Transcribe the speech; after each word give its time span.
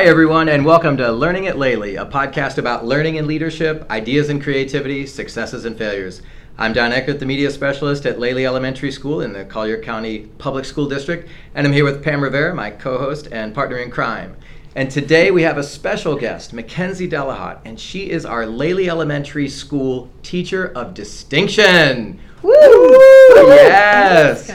Hi, 0.00 0.06
everyone, 0.06 0.48
and 0.48 0.64
welcome 0.64 0.96
to 0.96 1.12
Learning 1.12 1.46
at 1.46 1.58
Lely, 1.58 1.96
a 1.96 2.06
podcast 2.06 2.56
about 2.56 2.86
learning 2.86 3.18
and 3.18 3.26
leadership, 3.26 3.84
ideas 3.90 4.30
and 4.30 4.42
creativity, 4.42 5.04
successes 5.06 5.66
and 5.66 5.76
failures. 5.76 6.22
I'm 6.56 6.72
Don 6.72 6.90
Eckert, 6.90 7.20
the 7.20 7.26
media 7.26 7.50
specialist 7.50 8.06
at 8.06 8.18
Lely 8.18 8.46
Elementary 8.46 8.92
School 8.92 9.20
in 9.20 9.34
the 9.34 9.44
Collier 9.44 9.78
County 9.78 10.20
Public 10.38 10.64
School 10.64 10.88
District, 10.88 11.28
and 11.54 11.66
I'm 11.66 11.74
here 11.74 11.84
with 11.84 12.02
Pam 12.02 12.22
Rivera, 12.22 12.54
my 12.54 12.70
co 12.70 12.96
host 12.96 13.28
and 13.30 13.54
partner 13.54 13.76
in 13.76 13.90
crime. 13.90 14.36
And 14.74 14.90
today 14.90 15.30
we 15.30 15.42
have 15.42 15.58
a 15.58 15.62
special 15.62 16.16
guest, 16.16 16.54
Mackenzie 16.54 17.06
Delahaut, 17.06 17.58
and 17.66 17.78
she 17.78 18.08
is 18.08 18.24
our 18.24 18.46
Lely 18.46 18.88
Elementary 18.88 19.50
School 19.50 20.08
Teacher 20.22 20.68
of 20.68 20.94
Distinction. 20.94 22.18
Woo! 22.40 22.52
Yes! 23.36 24.50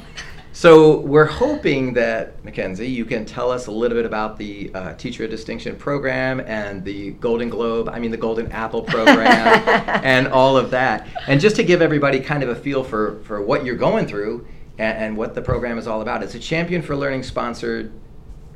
So 0.56 1.00
we're 1.00 1.26
hoping 1.26 1.92
that 1.92 2.42
Mackenzie, 2.42 2.88
you 2.88 3.04
can 3.04 3.26
tell 3.26 3.50
us 3.50 3.66
a 3.66 3.70
little 3.70 3.94
bit 3.94 4.06
about 4.06 4.38
the 4.38 4.70
uh, 4.72 4.94
Teacher 4.94 5.24
of 5.24 5.30
Distinction 5.30 5.76
program 5.76 6.40
and 6.40 6.82
the 6.82 7.10
Golden 7.10 7.50
Globe, 7.50 7.90
I 7.90 7.98
mean 7.98 8.10
the 8.10 8.16
Golden 8.16 8.50
Apple 8.50 8.80
program, 8.80 9.28
and 10.02 10.26
all 10.28 10.56
of 10.56 10.70
that, 10.70 11.08
and 11.26 11.42
just 11.42 11.56
to 11.56 11.62
give 11.62 11.82
everybody 11.82 12.20
kind 12.20 12.42
of 12.42 12.48
a 12.48 12.54
feel 12.54 12.82
for 12.82 13.20
for 13.24 13.42
what 13.42 13.66
you're 13.66 13.76
going 13.76 14.06
through 14.06 14.48
and, 14.78 14.96
and 14.96 15.16
what 15.18 15.34
the 15.34 15.42
program 15.42 15.76
is 15.76 15.86
all 15.86 16.00
about. 16.00 16.22
It's 16.22 16.34
a 16.34 16.40
Champion 16.40 16.80
for 16.80 16.96
Learning 16.96 17.22
sponsored 17.22 17.92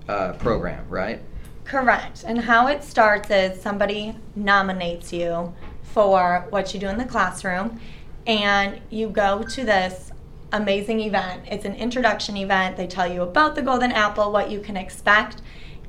uh, 0.09 0.33
program, 0.33 0.89
right? 0.89 1.21
Correct. 1.65 2.25
And 2.27 2.39
how 2.41 2.69
it 2.69 2.83
starts 2.83 3.29
is 3.29 3.61
somebody 3.61 4.17
nominates 4.35 5.13
you 5.13 5.55
for 5.83 6.47
what 6.49 6.73
you 6.73 6.81
do 6.81 6.89
in 6.89 6.97
the 6.97 7.05
classroom, 7.05 7.79
and 8.27 8.81
you 8.89 9.11
go 9.11 9.43
to 9.43 9.65
this 9.67 10.10
amazing 10.53 11.01
event. 11.01 11.43
It's 11.47 11.65
an 11.65 11.75
introduction 11.75 12.37
event. 12.37 12.77
They 12.77 12.87
tell 12.87 13.11
you 13.11 13.23
about 13.23 13.55
the 13.55 13.63
golden 13.63 13.93
apple, 13.93 14.33
what 14.33 14.51
you 14.51 14.61
can 14.61 14.77
expect. 14.77 15.43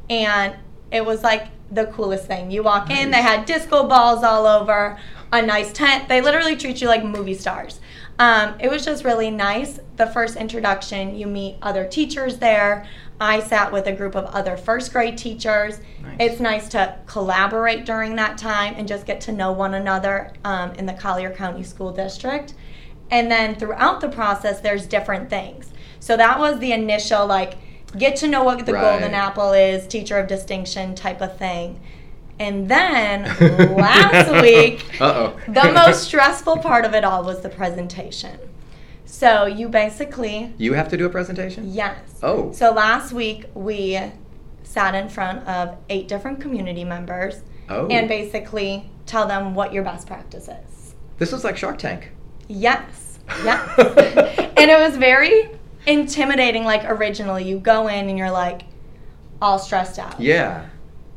And 0.09 0.55
it 0.91 1.05
was 1.05 1.23
like 1.23 1.47
the 1.71 1.85
coolest 1.87 2.25
thing. 2.27 2.51
You 2.51 2.63
walk 2.63 2.89
nice. 2.89 2.99
in, 2.99 3.11
they 3.11 3.21
had 3.21 3.45
disco 3.45 3.87
balls 3.87 4.23
all 4.23 4.45
over, 4.45 4.99
a 5.31 5.41
nice 5.41 5.71
tent. 5.71 6.09
They 6.09 6.21
literally 6.21 6.55
treat 6.55 6.81
you 6.81 6.87
like 6.87 7.03
movie 7.03 7.33
stars. 7.33 7.79
Um, 8.19 8.55
it 8.59 8.69
was 8.69 8.85
just 8.85 9.03
really 9.03 9.31
nice. 9.31 9.79
The 9.95 10.07
first 10.07 10.35
introduction, 10.35 11.15
you 11.15 11.27
meet 11.27 11.55
other 11.61 11.85
teachers 11.85 12.37
there. 12.37 12.85
I 13.19 13.39
sat 13.39 13.71
with 13.71 13.87
a 13.87 13.93
group 13.93 14.15
of 14.15 14.25
other 14.25 14.57
first 14.57 14.91
grade 14.91 15.17
teachers. 15.17 15.79
Nice. 16.01 16.17
It's 16.19 16.39
nice 16.39 16.67
to 16.69 16.97
collaborate 17.05 17.85
during 17.85 18.15
that 18.17 18.37
time 18.37 18.73
and 18.77 18.87
just 18.87 19.05
get 19.05 19.21
to 19.21 19.31
know 19.31 19.51
one 19.51 19.75
another 19.75 20.33
um, 20.43 20.71
in 20.73 20.85
the 20.85 20.93
Collier 20.93 21.31
County 21.31 21.63
School 21.63 21.91
District. 21.91 22.53
And 23.11 23.29
then 23.29 23.55
throughout 23.55 24.01
the 24.01 24.09
process, 24.09 24.61
there's 24.61 24.87
different 24.87 25.29
things. 25.29 25.71
So 25.99 26.17
that 26.17 26.39
was 26.39 26.59
the 26.59 26.71
initial, 26.71 27.27
like, 27.27 27.57
get 27.97 28.15
to 28.17 28.27
know 28.27 28.43
what 28.43 28.65
the 28.65 28.73
right. 28.73 28.81
golden 28.81 29.13
apple 29.13 29.51
is, 29.51 29.85
teacher 29.85 30.17
of 30.17 30.27
distinction 30.27 30.95
type 30.95 31.21
of 31.21 31.37
thing. 31.37 31.79
And 32.39 32.67
then 32.69 33.23
last 33.75 34.41
week, 34.41 34.83
the 34.97 35.71
most 35.73 36.03
stressful 36.05 36.57
part 36.57 36.85
of 36.85 36.95
it 36.95 37.03
all 37.03 37.23
was 37.23 37.41
the 37.41 37.49
presentation. 37.49 38.39
So 39.05 39.45
you 39.45 39.67
basically. 39.67 40.53
You 40.57 40.73
have 40.73 40.87
to 40.89 40.97
do 40.97 41.05
a 41.05 41.09
presentation? 41.09 41.71
Yes. 41.71 41.99
Oh. 42.23 42.51
So 42.53 42.71
last 42.71 43.11
week 43.11 43.45
we 43.53 43.99
sat 44.63 44.95
in 44.95 45.09
front 45.09 45.45
of 45.47 45.77
eight 45.89 46.07
different 46.07 46.39
community 46.39 46.85
members 46.85 47.41
oh. 47.69 47.87
and 47.87 48.07
basically 48.07 48.89
tell 49.05 49.27
them 49.27 49.53
what 49.53 49.73
your 49.73 49.83
best 49.83 50.07
practice 50.07 50.47
is. 50.47 50.95
This 51.17 51.33
was 51.33 51.43
like 51.43 51.57
Shark 51.57 51.77
Tank. 51.77 52.11
Yes. 52.52 53.19
Yes. 53.44 53.77
and 54.57 54.69
it 54.69 54.77
was 54.77 54.97
very 54.97 55.50
intimidating. 55.88 56.63
Like 56.63 56.84
originally, 56.85 57.47
you 57.47 57.59
go 57.59 57.88
in 57.88 58.09
and 58.09 58.17
you're 58.17 58.31
like 58.31 58.63
all 59.41 59.57
stressed 59.57 60.00
out. 60.00 60.19
Yeah. 60.19 60.67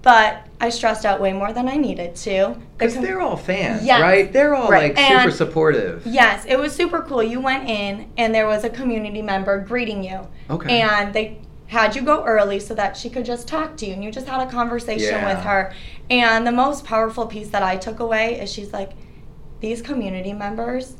But 0.02 0.46
I 0.60 0.68
stressed 0.68 1.06
out 1.06 1.20
way 1.20 1.32
more 1.32 1.52
than 1.52 1.66
I 1.66 1.76
needed 1.76 2.14
to. 2.16 2.56
Because 2.76 2.94
they're 2.94 3.20
all 3.20 3.36
fans, 3.36 3.84
yes. 3.84 4.00
right? 4.00 4.30
They're 4.30 4.54
all 4.54 4.68
right. 4.68 4.94
like 4.94 4.98
and 4.98 5.22
super 5.22 5.36
supportive. 5.36 6.06
Yes, 6.06 6.44
it 6.46 6.58
was 6.58 6.74
super 6.74 7.02
cool. 7.02 7.22
You 7.22 7.40
went 7.40 7.68
in 7.68 8.10
and 8.18 8.34
there 8.34 8.46
was 8.46 8.64
a 8.64 8.70
community 8.70 9.22
member 9.22 9.58
greeting 9.60 10.04
you. 10.04 10.28
Okay. 10.50 10.82
And 10.82 11.14
they 11.14 11.40
had 11.68 11.96
you 11.96 12.02
go 12.02 12.22
early 12.24 12.60
so 12.60 12.74
that 12.74 12.96
she 12.96 13.08
could 13.08 13.24
just 13.24 13.48
talk 13.48 13.76
to 13.78 13.86
you 13.86 13.94
and 13.94 14.04
you 14.04 14.12
just 14.12 14.26
had 14.26 14.46
a 14.46 14.50
conversation 14.50 15.14
yeah. 15.14 15.34
with 15.34 15.42
her. 15.42 15.72
And 16.10 16.46
the 16.46 16.52
most 16.52 16.84
powerful 16.84 17.26
piece 17.26 17.48
that 17.48 17.62
I 17.62 17.76
took 17.76 17.98
away 17.98 18.38
is 18.38 18.52
she's 18.52 18.74
like, 18.74 18.92
these 19.60 19.80
community 19.80 20.34
members 20.34 20.96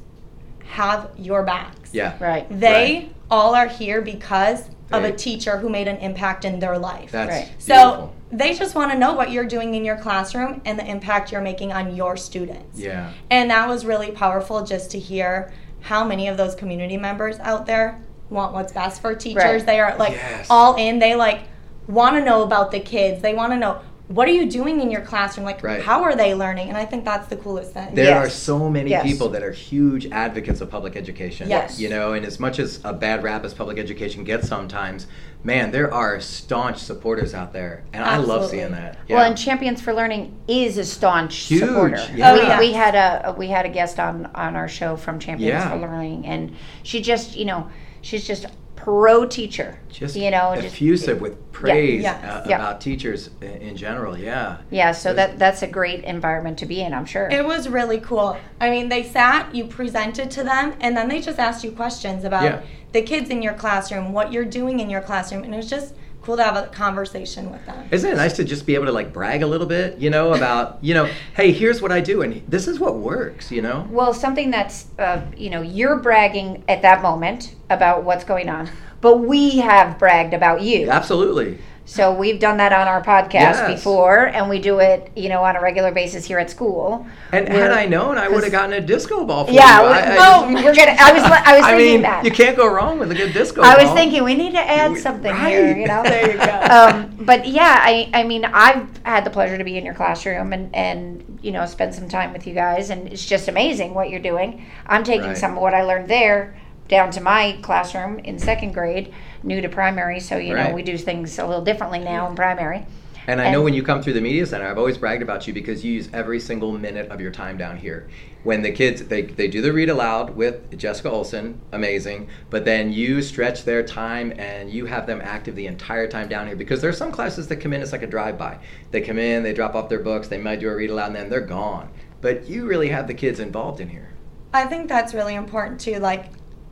have 0.64 1.10
your 1.16 1.42
backs. 1.42 1.90
Yeah. 1.92 2.16
Right. 2.22 2.46
They 2.48 2.94
right. 2.94 3.14
all 3.30 3.54
are 3.54 3.68
here 3.68 4.02
because 4.02 4.68
of 4.92 5.02
a 5.02 5.12
teacher 5.12 5.58
who 5.58 5.68
made 5.68 5.88
an 5.88 5.96
impact 5.96 6.44
in 6.44 6.60
their 6.60 6.78
life. 6.78 7.10
That's 7.10 7.30
right. 7.30 7.52
So 7.58 8.12
they 8.30 8.54
just 8.54 8.74
want 8.74 8.92
to 8.92 8.98
know 8.98 9.12
what 9.12 9.32
you're 9.32 9.46
doing 9.46 9.74
in 9.74 9.84
your 9.84 9.96
classroom 9.96 10.60
and 10.64 10.78
the 10.78 10.86
impact 10.86 11.32
you're 11.32 11.40
making 11.40 11.72
on 11.72 11.96
your 11.96 12.16
students. 12.16 12.78
Yeah. 12.78 13.12
And 13.30 13.50
that 13.50 13.68
was 13.68 13.84
really 13.84 14.12
powerful 14.12 14.64
just 14.64 14.90
to 14.92 14.98
hear 14.98 15.52
how 15.80 16.04
many 16.04 16.28
of 16.28 16.36
those 16.36 16.54
community 16.54 16.96
members 16.96 17.38
out 17.40 17.66
there 17.66 18.00
want 18.30 18.52
what's 18.52 18.72
best 18.72 19.02
for 19.02 19.14
teachers. 19.14 19.44
Right. 19.44 19.66
They 19.66 19.80
are 19.80 19.96
like 19.96 20.12
yes. 20.12 20.46
all 20.48 20.76
in. 20.76 20.98
They 20.98 21.14
like 21.14 21.42
want 21.86 22.16
to 22.16 22.24
know 22.24 22.42
about 22.42 22.70
the 22.70 22.80
kids. 22.80 23.22
They 23.22 23.34
want 23.34 23.52
to 23.52 23.58
know 23.58 23.80
what 24.08 24.28
are 24.28 24.32
you 24.32 24.50
doing 24.50 24.80
in 24.80 24.90
your 24.90 25.00
classroom? 25.00 25.46
Like, 25.46 25.62
right. 25.62 25.82
how 25.82 26.02
are 26.02 26.14
they 26.14 26.34
learning? 26.34 26.68
And 26.68 26.76
I 26.76 26.84
think 26.84 27.06
that's 27.06 27.26
the 27.28 27.36
coolest 27.36 27.72
thing. 27.72 27.94
There 27.94 28.04
yes. 28.04 28.26
are 28.26 28.28
so 28.28 28.68
many 28.68 28.90
yes. 28.90 29.02
people 29.02 29.30
that 29.30 29.42
are 29.42 29.50
huge 29.50 30.06
advocates 30.06 30.60
of 30.60 30.70
public 30.70 30.94
education. 30.94 31.48
Yes. 31.48 31.80
You 31.80 31.88
know, 31.88 32.12
and 32.12 32.26
as 32.26 32.38
much 32.38 32.58
as 32.58 32.80
a 32.84 32.92
bad 32.92 33.22
rap 33.22 33.44
as 33.44 33.54
public 33.54 33.78
education 33.78 34.22
gets 34.22 34.46
sometimes, 34.46 35.06
man, 35.42 35.70
there 35.70 35.92
are 35.92 36.20
staunch 36.20 36.78
supporters 36.78 37.32
out 37.32 37.54
there. 37.54 37.82
And 37.94 38.04
Absolutely. 38.04 38.34
I 38.34 38.36
love 38.36 38.50
seeing 38.50 38.72
that. 38.72 38.98
Yeah. 39.08 39.16
Well, 39.16 39.24
and 39.24 39.38
Champions 39.38 39.80
for 39.80 39.94
Learning 39.94 40.38
is 40.48 40.76
a 40.76 40.84
staunch 40.84 41.34
huge. 41.36 41.60
supporter. 41.60 42.06
Yeah. 42.14 42.34
We, 42.34 42.40
oh, 42.40 42.58
we, 42.58 42.72
had 42.74 42.94
a 42.94 43.34
we 43.38 43.48
had 43.48 43.64
a 43.64 43.70
guest 43.70 43.98
on 43.98 44.26
on 44.34 44.54
our 44.54 44.68
show 44.68 44.96
from 44.96 45.18
Champions 45.18 45.48
yeah. 45.48 45.70
for 45.70 45.78
Learning 45.78 46.26
and 46.26 46.54
she 46.82 47.00
just, 47.00 47.36
you 47.36 47.46
know, 47.46 47.70
she's 48.02 48.26
just 48.26 48.44
pro 48.76 49.26
teacher. 49.26 49.78
Just 49.88 50.16
you 50.16 50.30
know, 50.30 50.52
effusive 50.52 51.08
just, 51.08 51.20
with 51.20 51.52
praise 51.52 52.02
yeah, 52.02 52.42
uh, 52.44 52.48
yeah. 52.48 52.56
about 52.56 52.80
teachers 52.80 53.30
in 53.40 53.76
general. 53.76 54.18
Yeah. 54.18 54.58
Yeah. 54.70 54.92
So 54.92 55.14
that 55.14 55.38
that's 55.38 55.62
a 55.62 55.66
great 55.66 56.04
environment 56.04 56.58
to 56.58 56.66
be 56.66 56.80
in. 56.80 56.92
I'm 56.92 57.06
sure. 57.06 57.28
It 57.30 57.44
was 57.44 57.68
really 57.68 58.00
cool. 58.00 58.36
I 58.60 58.70
mean, 58.70 58.88
they 58.88 59.02
sat, 59.02 59.54
you 59.54 59.66
presented 59.66 60.30
to 60.32 60.44
them, 60.44 60.74
and 60.80 60.96
then 60.96 61.08
they 61.08 61.20
just 61.20 61.38
asked 61.38 61.64
you 61.64 61.72
questions 61.72 62.24
about 62.24 62.44
yeah. 62.44 62.62
the 62.92 63.02
kids 63.02 63.30
in 63.30 63.42
your 63.42 63.54
classroom, 63.54 64.12
what 64.12 64.32
you're 64.32 64.44
doing 64.44 64.80
in 64.80 64.90
your 64.90 65.00
classroom, 65.00 65.44
and 65.44 65.54
it 65.54 65.56
was 65.56 65.70
just 65.70 65.94
cool 66.24 66.36
to 66.36 66.42
have 66.42 66.56
a 66.56 66.68
conversation 66.68 67.50
with 67.50 67.64
them. 67.66 67.86
Isn't 67.90 68.12
it 68.12 68.16
nice 68.16 68.34
to 68.36 68.44
just 68.44 68.66
be 68.66 68.74
able 68.74 68.86
to 68.86 68.92
like 68.92 69.12
brag 69.12 69.42
a 69.42 69.46
little 69.46 69.66
bit, 69.66 69.98
you 69.98 70.10
know, 70.10 70.32
about, 70.32 70.78
you 70.82 70.94
know, 70.94 71.08
hey, 71.36 71.52
here's 71.52 71.82
what 71.82 71.92
I 71.92 72.00
do 72.00 72.22
and 72.22 72.42
this 72.48 72.66
is 72.66 72.80
what 72.80 72.96
works, 72.96 73.50
you 73.50 73.62
know? 73.62 73.86
Well, 73.90 74.14
something 74.14 74.50
that's, 74.50 74.86
uh, 74.98 75.20
you 75.36 75.50
know, 75.50 75.60
you're 75.60 75.96
bragging 75.96 76.64
at 76.68 76.82
that 76.82 77.02
moment 77.02 77.54
about 77.70 78.04
what's 78.04 78.24
going 78.24 78.48
on, 78.48 78.70
but 79.00 79.18
we 79.18 79.58
have 79.58 79.98
bragged 79.98 80.32
about 80.32 80.62
you. 80.62 80.90
Absolutely. 80.90 81.58
So 81.86 82.14
we've 82.14 82.40
done 82.40 82.56
that 82.56 82.72
on 82.72 82.88
our 82.88 83.02
podcast 83.02 83.32
yes. 83.32 83.74
before, 83.74 84.26
and 84.28 84.48
we 84.48 84.58
do 84.58 84.78
it, 84.78 85.12
you 85.14 85.28
know, 85.28 85.44
on 85.44 85.54
a 85.54 85.60
regular 85.60 85.92
basis 85.92 86.24
here 86.24 86.38
at 86.38 86.48
school. 86.48 87.06
And 87.30 87.46
had 87.46 87.72
I 87.72 87.84
known, 87.84 88.16
I 88.16 88.26
would 88.26 88.42
have 88.42 88.52
gotten 88.52 88.72
a 88.72 88.80
disco 88.80 89.24
ball 89.26 89.44
for 89.44 89.52
yeah, 89.52 89.82
you. 89.82 89.88
Yeah, 89.88 90.16
well, 90.16 90.46
we're 90.46 90.74
gonna. 90.74 90.96
I 90.98 91.12
was, 91.12 91.22
I 91.22 91.56
was 91.56 91.64
I 91.64 91.76
thinking 91.76 91.86
mean, 91.86 92.02
that 92.02 92.24
you 92.24 92.30
can't 92.30 92.56
go 92.56 92.72
wrong 92.72 92.98
with 92.98 93.10
a 93.10 93.14
good 93.14 93.34
disco. 93.34 93.60
Ball. 93.60 93.70
I 93.70 93.76
ball. 93.76 93.84
was 93.84 93.94
thinking 93.94 94.24
we 94.24 94.34
need 94.34 94.52
to 94.52 94.60
add 94.60 94.96
something 94.96 95.30
right. 95.30 95.50
here. 95.50 95.76
You 95.76 95.86
know, 95.86 96.02
there 96.04 96.32
you 96.32 96.38
go. 96.38 96.60
Um, 96.70 97.16
but 97.20 97.46
yeah, 97.46 97.80
I, 97.82 98.10
I 98.14 98.24
mean, 98.24 98.46
I've 98.46 98.88
had 99.04 99.24
the 99.24 99.30
pleasure 99.30 99.58
to 99.58 99.64
be 99.64 99.76
in 99.76 99.84
your 99.84 99.94
classroom 99.94 100.54
and 100.54 100.74
and 100.74 101.38
you 101.42 101.52
know 101.52 101.66
spend 101.66 101.94
some 101.94 102.08
time 102.08 102.32
with 102.32 102.46
you 102.46 102.54
guys, 102.54 102.88
and 102.88 103.12
it's 103.12 103.26
just 103.26 103.46
amazing 103.46 103.92
what 103.92 104.08
you're 104.08 104.20
doing. 104.20 104.64
I'm 104.86 105.04
taking 105.04 105.28
right. 105.28 105.36
some 105.36 105.52
of 105.52 105.58
what 105.58 105.74
I 105.74 105.82
learned 105.82 106.08
there 106.08 106.56
down 106.88 107.10
to 107.10 107.20
my 107.20 107.58
classroom 107.62 108.18
in 108.20 108.38
second 108.38 108.72
grade, 108.72 109.12
new 109.44 109.60
to 109.60 109.68
primary. 109.68 110.20
So 110.20 110.36
you 110.36 110.54
right. 110.54 110.68
know 110.68 110.74
we 110.74 110.82
do 110.82 110.98
things 110.98 111.38
a 111.38 111.46
little 111.46 111.64
differently 111.64 111.98
now 111.98 112.28
in 112.28 112.34
primary. 112.34 112.86
And 113.26 113.40
I 113.40 113.44
and, 113.44 113.54
know 113.54 113.62
when 113.62 113.72
you 113.72 113.82
come 113.82 114.02
through 114.02 114.12
the 114.12 114.20
media 114.20 114.44
center, 114.44 114.66
I've 114.66 114.76
always 114.76 114.98
bragged 114.98 115.22
about 115.22 115.46
you 115.46 115.54
because 115.54 115.82
you 115.82 115.92
use 115.92 116.10
every 116.12 116.38
single 116.38 116.72
minute 116.72 117.10
of 117.10 117.20
your 117.20 117.30
time 117.30 117.56
down 117.56 117.76
here. 117.78 118.08
When 118.42 118.60
the 118.60 118.70
kids 118.70 119.02
they, 119.04 119.22
they 119.22 119.48
do 119.48 119.62
the 119.62 119.72
read 119.72 119.88
aloud 119.88 120.36
with 120.36 120.76
Jessica 120.76 121.10
Olson, 121.10 121.58
amazing, 121.72 122.28
but 122.50 122.66
then 122.66 122.92
you 122.92 123.22
stretch 123.22 123.64
their 123.64 123.82
time 123.82 124.34
and 124.38 124.70
you 124.70 124.84
have 124.84 125.06
them 125.06 125.22
active 125.22 125.56
the 125.56 125.66
entire 125.66 126.06
time 126.06 126.28
down 126.28 126.46
here 126.46 126.56
because 126.56 126.82
there 126.82 126.90
are 126.90 126.94
some 126.94 127.10
classes 127.10 127.48
that 127.48 127.56
come 127.56 127.72
in 127.72 127.80
it's 127.80 127.92
like 127.92 128.02
a 128.02 128.06
drive 128.06 128.36
by. 128.36 128.58
They 128.90 129.00
come 129.00 129.18
in, 129.18 129.42
they 129.42 129.54
drop 129.54 129.74
off 129.74 129.88
their 129.88 130.00
books, 130.00 130.28
they 130.28 130.38
might 130.38 130.60
do 130.60 130.68
a 130.68 130.76
read 130.76 130.90
aloud 130.90 131.06
and 131.06 131.16
then 131.16 131.30
they're 131.30 131.40
gone. 131.40 131.88
But 132.20 132.46
you 132.46 132.66
really 132.66 132.88
have 132.88 133.06
the 133.06 133.14
kids 133.14 133.40
involved 133.40 133.80
in 133.80 133.88
here. 133.88 134.10
I 134.52 134.66
think 134.66 134.88
that's 134.88 135.14
really 135.14 135.34
important 135.34 135.80
too. 135.80 135.98
Like 135.98 136.26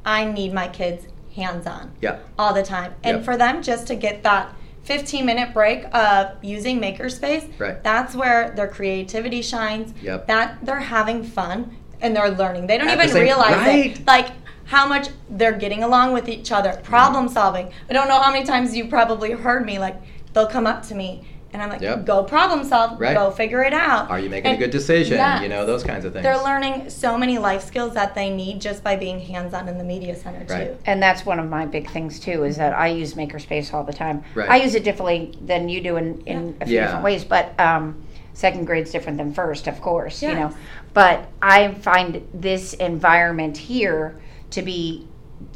I 0.04 0.26
need 0.26 0.52
my 0.52 0.68
kids 0.68 1.06
hands 1.34 1.66
on. 1.66 1.92
Yeah. 2.00 2.18
All 2.38 2.52
the 2.52 2.62
time. 2.62 2.94
And 3.02 3.18
yep. 3.18 3.24
for 3.24 3.36
them 3.36 3.62
just 3.62 3.86
to 3.88 3.94
get 3.94 4.22
that 4.22 4.54
15 4.84 5.24
minute 5.24 5.54
break 5.54 5.84
of 5.94 6.42
using 6.42 6.80
Makerspace, 6.80 7.48
right. 7.58 7.82
that's 7.82 8.14
where 8.14 8.50
their 8.50 8.68
creativity 8.68 9.42
shines. 9.42 9.92
Yep. 10.02 10.26
That 10.26 10.64
they're 10.64 10.80
having 10.80 11.22
fun 11.22 11.76
and 12.00 12.16
they're 12.16 12.30
learning. 12.30 12.66
They 12.66 12.78
don't 12.78 12.88
At 12.88 12.94
even 12.94 13.06
the 13.06 13.12
same, 13.12 13.22
realize 13.22 13.56
right. 13.56 13.98
it. 13.98 14.06
Like 14.06 14.30
how 14.64 14.86
much 14.86 15.08
they're 15.30 15.56
getting 15.56 15.82
along 15.82 16.12
with 16.12 16.28
each 16.28 16.50
other, 16.50 16.80
problem 16.82 17.26
mm-hmm. 17.26 17.34
solving. 17.34 17.72
I 17.88 17.92
don't 17.92 18.08
know 18.08 18.20
how 18.20 18.32
many 18.32 18.44
times 18.44 18.76
you 18.76 18.88
probably 18.88 19.32
heard 19.32 19.64
me 19.64 19.78
like 19.78 19.96
they'll 20.32 20.46
come 20.46 20.66
up 20.66 20.82
to 20.88 20.94
me 20.94 21.26
And 21.52 21.60
I'm 21.62 21.68
like, 21.68 21.82
Yep. 21.82 22.06
go 22.06 22.22
problem 22.24 22.64
solve, 22.64 22.98
Right. 22.98 23.14
go 23.14 23.30
figure 23.30 23.62
it 23.62 23.74
out. 23.74 24.10
Are 24.10 24.18
you 24.18 24.30
making 24.30 24.52
And 24.52 24.56
a 24.56 24.58
good 24.58 24.70
decision? 24.70 25.18
yes. 25.18 25.42
You 25.42 25.48
know, 25.50 25.66
those 25.66 25.84
kinds 25.84 26.04
of 26.06 26.12
things. 26.14 26.22
They're 26.22 26.42
learning 26.42 26.88
so 26.88 27.18
many 27.18 27.36
life 27.38 27.62
skills 27.62 27.92
that 27.94 28.14
they 28.14 28.30
need 28.30 28.60
just 28.60 28.82
by 28.82 28.96
being 28.96 29.20
hands 29.20 29.52
on 29.52 29.68
in 29.68 29.76
the 29.76 29.84
media 29.84 30.16
center 30.16 30.44
too. 30.46 30.76
And 30.86 31.02
that's 31.02 31.26
one 31.26 31.38
of 31.38 31.48
my 31.50 31.66
big 31.66 31.90
things 31.90 32.18
too, 32.18 32.44
is 32.44 32.56
that 32.56 32.72
I 32.72 32.86
use 32.88 33.14
Makerspace 33.14 33.74
all 33.74 33.84
the 33.84 33.92
time. 33.92 34.24
Right. 34.34 34.48
I 34.48 34.56
use 34.56 34.74
it 34.74 34.82
differently 34.82 35.38
than 35.44 35.68
you 35.68 35.82
do 35.82 35.96
in, 35.96 36.22
in 36.22 36.56
a 36.60 36.66
few 36.66 36.76
Yeah. 36.76 36.82
different 36.86 37.04
ways, 37.04 37.24
but 37.24 37.58
um, 37.60 38.02
second 38.32 38.64
grade's 38.64 38.90
different 38.90 39.18
than 39.18 39.34
first, 39.34 39.66
of 39.66 39.80
course, 39.82 40.22
you 40.22 40.34
know. 40.34 40.52
But 40.94 41.28
I 41.42 41.74
find 41.74 42.26
this 42.32 42.72
environment 42.74 43.58
here 43.58 44.18
to 44.50 44.62
be 44.62 45.06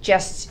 just, 0.02 0.50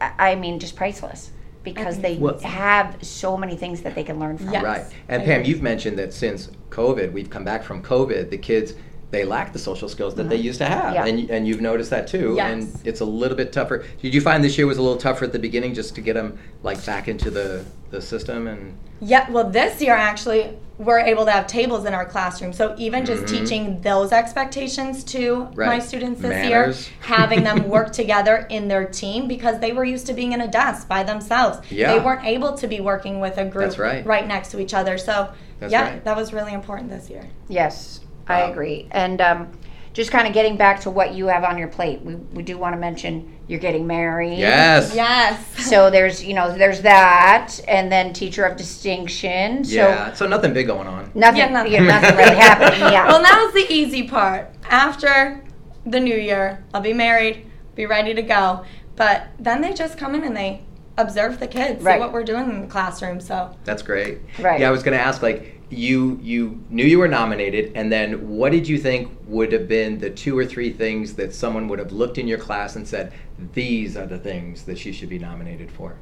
I 0.00 0.12
I 0.30 0.34
mean, 0.36 0.60
just 0.60 0.76
priceless 0.76 1.30
because 1.64 1.98
they 1.98 2.16
Well- 2.16 2.38
have 2.40 2.96
so 3.02 3.36
many 3.36 3.56
things 3.56 3.80
that 3.82 3.94
they 3.94 4.04
can 4.04 4.18
learn 4.20 4.36
from. 4.38 4.52
Yes. 4.52 4.62
Right. 4.64 4.84
And 5.08 5.22
I 5.22 5.24
Pam, 5.24 5.40
agree. 5.40 5.50
you've 5.50 5.62
mentioned 5.62 5.98
that 5.98 6.12
since 6.12 6.50
COVID, 6.70 7.12
we've 7.12 7.30
come 7.30 7.44
back 7.44 7.62
from 7.64 7.82
COVID, 7.82 8.30
the 8.30 8.38
kids 8.38 8.74
they 9.14 9.24
lack 9.24 9.52
the 9.52 9.58
social 9.58 9.88
skills 9.88 10.14
that 10.16 10.28
they 10.28 10.36
used 10.36 10.58
to 10.58 10.64
have. 10.66 10.92
Yeah. 10.94 11.06
And 11.06 11.30
and 11.30 11.46
you've 11.46 11.60
noticed 11.60 11.90
that 11.90 12.06
too. 12.08 12.34
Yes. 12.36 12.52
And 12.52 12.86
it's 12.86 13.00
a 13.00 13.04
little 13.04 13.36
bit 13.36 13.52
tougher. 13.52 13.84
Did 14.02 14.12
you 14.12 14.20
find 14.20 14.42
this 14.42 14.58
year 14.58 14.66
was 14.66 14.78
a 14.78 14.82
little 14.82 14.98
tougher 14.98 15.24
at 15.24 15.32
the 15.32 15.38
beginning 15.38 15.72
just 15.74 15.94
to 15.94 16.00
get 16.00 16.14
them 16.14 16.36
like 16.62 16.84
back 16.84 17.06
into 17.08 17.30
the 17.30 17.64
the 17.90 18.02
system 18.02 18.48
and 18.48 18.76
Yeah, 19.00 19.30
well, 19.30 19.48
this 19.50 19.80
year 19.80 19.94
actually, 19.94 20.50
we're 20.78 20.98
able 20.98 21.24
to 21.26 21.30
have 21.30 21.46
tables 21.46 21.84
in 21.84 21.94
our 21.94 22.04
classroom. 22.04 22.52
So 22.52 22.74
even 22.78 23.04
just 23.04 23.22
Mhm. 23.24 23.28
teaching 23.38 23.80
those 23.82 24.10
expectations 24.12 25.04
to 25.14 25.48
my 25.56 25.78
students 25.78 26.20
this 26.20 26.30
Manners. 26.30 26.88
year, 26.88 26.96
having 27.18 27.44
them 27.44 27.68
work 27.76 27.92
together 27.92 28.46
in 28.50 28.66
their 28.66 28.84
team 28.86 29.28
because 29.28 29.60
they 29.60 29.72
were 29.72 29.84
used 29.84 30.06
to 30.08 30.12
being 30.14 30.32
in 30.32 30.40
a 30.40 30.48
desk 30.48 30.88
by 30.88 31.02
themselves. 31.04 31.58
Yeah. 31.70 31.92
They 31.92 32.00
weren't 32.04 32.24
able 32.24 32.52
to 32.54 32.66
be 32.66 32.80
working 32.80 33.20
with 33.20 33.38
a 33.38 33.44
group 33.44 33.66
That's 33.76 33.78
right. 33.78 34.26
next 34.26 34.48
to 34.52 34.58
each 34.60 34.74
other. 34.74 34.98
So, 34.98 35.28
That's 35.60 35.70
yeah, 35.72 35.82
right. 35.82 36.04
that 36.04 36.16
was 36.16 36.32
really 36.32 36.52
important 36.52 36.90
this 36.90 37.08
year. 37.08 37.24
Yes, 37.48 38.00
I 38.26 38.42
Wow. 38.44 38.50
agree. 38.52 38.88
And 38.90 39.20
um, 39.20 39.52
just 39.92 40.10
kind 40.10 40.26
of 40.26 40.32
getting 40.34 40.56
back 40.56 40.80
to 40.80 40.90
what 40.90 41.14
you 41.14 41.26
have 41.26 41.44
on 41.44 41.56
your 41.58 41.68
plate, 41.68 42.00
we, 42.02 42.14
we 42.16 42.42
do 42.42 42.58
want 42.58 42.74
to 42.74 42.78
mention 42.80 43.36
you're 43.46 43.60
getting 43.60 43.86
married. 43.86 44.38
Yes. 44.38 44.94
Yes. 44.94 45.44
So 45.64 45.88
there's, 45.90 46.22
you 46.22 46.34
know, 46.34 46.52
there's 46.56 46.82
that, 46.82 47.58
and 47.66 47.90
then 47.90 48.12
teacher 48.12 48.44
of 48.44 48.56
distinction. 48.56 49.64
So 49.64 49.74
Yeah. 49.74 50.12
So 50.12 50.26
nothing 50.26 50.52
big 50.52 50.66
going 50.66 50.86
on. 50.86 51.10
nothing, 51.14 51.38
Yeah, 51.38 51.48
nothing. 51.48 51.72
yeah, 51.72 51.80
nothing 51.82 52.16
really 52.16 52.36
happening. 52.36 52.80
Yeah. 52.92 53.06
well, 53.08 53.22
now's 53.22 53.52
the 53.54 53.66
easy 53.72 54.06
part. 54.08 54.50
After 54.68 55.42
the 55.86 56.00
new 56.00 56.14
year, 56.16 56.64
I'll 56.74 56.80
be 56.82 56.92
married, 56.92 57.46
be 57.74 57.86
ready 57.86 58.14
to 58.14 58.22
go. 58.22 58.64
But 58.96 59.28
then 59.38 59.60
they 59.62 59.72
just 59.72 59.96
come 59.98 60.14
in 60.14 60.22
and 60.24 60.36
they 60.36 60.62
observe 60.98 61.40
the 61.40 61.46
kids, 61.46 61.82
Right. 61.82 61.94
see 61.96 62.00
what 62.00 62.12
we're 62.12 62.24
doing 62.24 62.48
in 62.50 62.60
the 62.60 62.66
classroom. 62.68 63.20
So 63.20 63.56
That's 63.64 63.82
great. 63.82 64.18
Right. 64.38 64.60
Yeah, 64.60 64.68
I 64.68 64.70
was 64.70 64.82
going 64.82 64.96
to 64.96 65.02
ask 65.04 65.22
like 65.22 65.60
you 65.76 66.18
you 66.22 66.62
knew 66.70 66.84
you 66.84 66.98
were 66.98 67.08
nominated 67.08 67.72
and 67.74 67.90
then 67.90 68.28
what 68.28 68.52
did 68.52 68.66
you 68.68 68.78
think 68.78 69.10
would 69.26 69.52
have 69.52 69.66
been 69.68 69.98
the 69.98 70.10
two 70.10 70.36
or 70.38 70.44
three 70.46 70.72
things 70.72 71.14
that 71.14 71.34
someone 71.34 71.68
would 71.68 71.78
have 71.78 71.92
looked 71.92 72.18
in 72.18 72.26
your 72.28 72.38
class 72.38 72.76
and 72.76 72.86
said 72.86 73.12
these 73.52 73.96
are 73.96 74.06
the 74.06 74.18
things 74.18 74.62
that 74.64 74.78
she 74.78 74.92
should 74.92 75.08
be 75.08 75.18
nominated 75.18 75.70
for? 75.70 75.96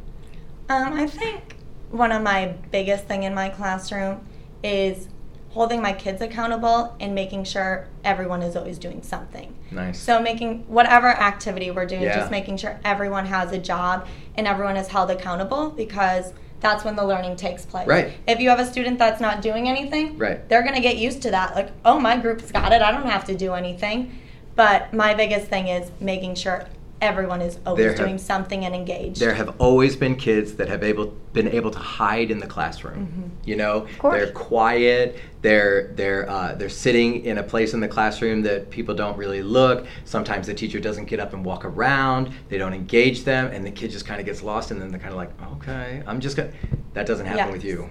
um, 0.68 0.92
I 0.94 1.06
think 1.06 1.56
one 1.90 2.12
of 2.12 2.22
my 2.22 2.54
biggest 2.70 3.04
thing 3.04 3.24
in 3.24 3.34
my 3.34 3.48
classroom 3.50 4.26
is 4.62 5.08
holding 5.50 5.82
my 5.82 5.92
kids 5.92 6.22
accountable 6.22 6.96
and 6.98 7.14
making 7.14 7.44
sure 7.44 7.86
everyone 8.04 8.40
is 8.42 8.56
always 8.56 8.78
doing 8.78 9.02
something. 9.02 9.54
Nice. 9.70 9.98
So 9.98 10.18
making 10.22 10.60
whatever 10.66 11.08
activity 11.08 11.70
we're 11.70 11.84
doing, 11.84 12.02
Yeah. 12.02 12.16
just 12.20 12.30
making 12.30 12.56
sure 12.56 12.80
everyone 12.84 13.26
has 13.26 13.52
a 13.52 13.58
job 13.58 14.06
and 14.34 14.46
everyone 14.46 14.78
is 14.78 14.88
held 14.88 15.10
accountable 15.10 15.68
because 15.68 16.32
that's 16.62 16.84
when 16.84 16.96
the 16.96 17.04
learning 17.04 17.36
takes 17.36 17.66
place. 17.66 17.86
Right. 17.86 18.12
If 18.26 18.40
you 18.40 18.48
have 18.48 18.60
a 18.60 18.64
student 18.64 18.98
that's 18.98 19.20
not 19.20 19.42
doing 19.42 19.68
anything, 19.68 20.16
Right. 20.16 20.48
they're 20.48 20.62
gonna 20.62 20.80
get 20.80 20.96
used 20.96 21.20
to 21.22 21.30
that. 21.32 21.54
Like, 21.54 21.70
oh, 21.84 21.98
my 21.98 22.16
group's 22.16 22.50
got 22.50 22.72
it. 22.72 22.80
I 22.80 22.90
don't 22.90 23.06
have 23.08 23.24
to 23.26 23.34
do 23.34 23.52
anything. 23.52 24.18
But 24.54 24.94
my 24.94 25.12
biggest 25.14 25.48
thing 25.48 25.68
is 25.68 25.90
making 26.00 26.36
sure 26.36 26.64
everyone 27.02 27.42
is 27.42 27.58
always 27.66 27.84
have- 27.88 27.96
doing 27.96 28.16
something 28.16 28.64
and 28.64 28.74
engaged. 28.74 29.20
There 29.20 29.34
have 29.34 29.54
always 29.58 29.96
been 29.96 30.16
kids 30.16 30.54
that 30.54 30.68
have 30.68 30.82
able 30.82 31.12
been 31.34 31.48
able 31.48 31.70
to 31.70 31.78
hide 31.78 32.30
in 32.30 32.38
the 32.38 32.46
classroom. 32.46 33.32
You 33.44 33.56
know, 33.56 33.86
they're 34.02 34.30
quiet. 34.32 35.18
They're 35.42 35.88
they're 35.96 36.30
uh, 36.30 36.54
they're 36.54 36.68
sitting 36.68 37.24
in 37.24 37.38
a 37.38 37.42
place 37.42 37.74
in 37.74 37.80
the 37.80 37.88
classroom 37.88 38.42
that 38.42 38.70
people 38.70 38.94
don't 38.94 39.16
really 39.18 39.42
look. 39.42 39.86
Sometimes 40.04 40.46
the 40.46 40.54
teacher 40.54 40.78
doesn't 40.78 41.06
get 41.06 41.18
up 41.20 41.32
and 41.34 41.44
walk 41.44 41.64
around. 41.64 42.30
They 42.48 42.56
don't 42.58 42.72
engage 42.74 43.24
them, 43.24 43.48
and 43.52 43.66
the 43.66 43.70
kid 43.70 43.90
just 43.90 44.06
kind 44.06 44.20
of 44.20 44.26
gets 44.26 44.42
lost. 44.42 44.70
And 44.70 44.80
then 44.80 44.90
they're 44.90 45.00
kind 45.00 45.12
of 45.12 45.16
like, 45.18 45.30
okay, 45.54 46.02
I'm 46.06 46.20
just 46.20 46.36
gonna. 46.36 46.52
That 46.94 47.06
doesn't 47.06 47.26
happen 47.26 47.46
Yes. 47.46 47.52
with 47.52 47.64
you. 47.64 47.88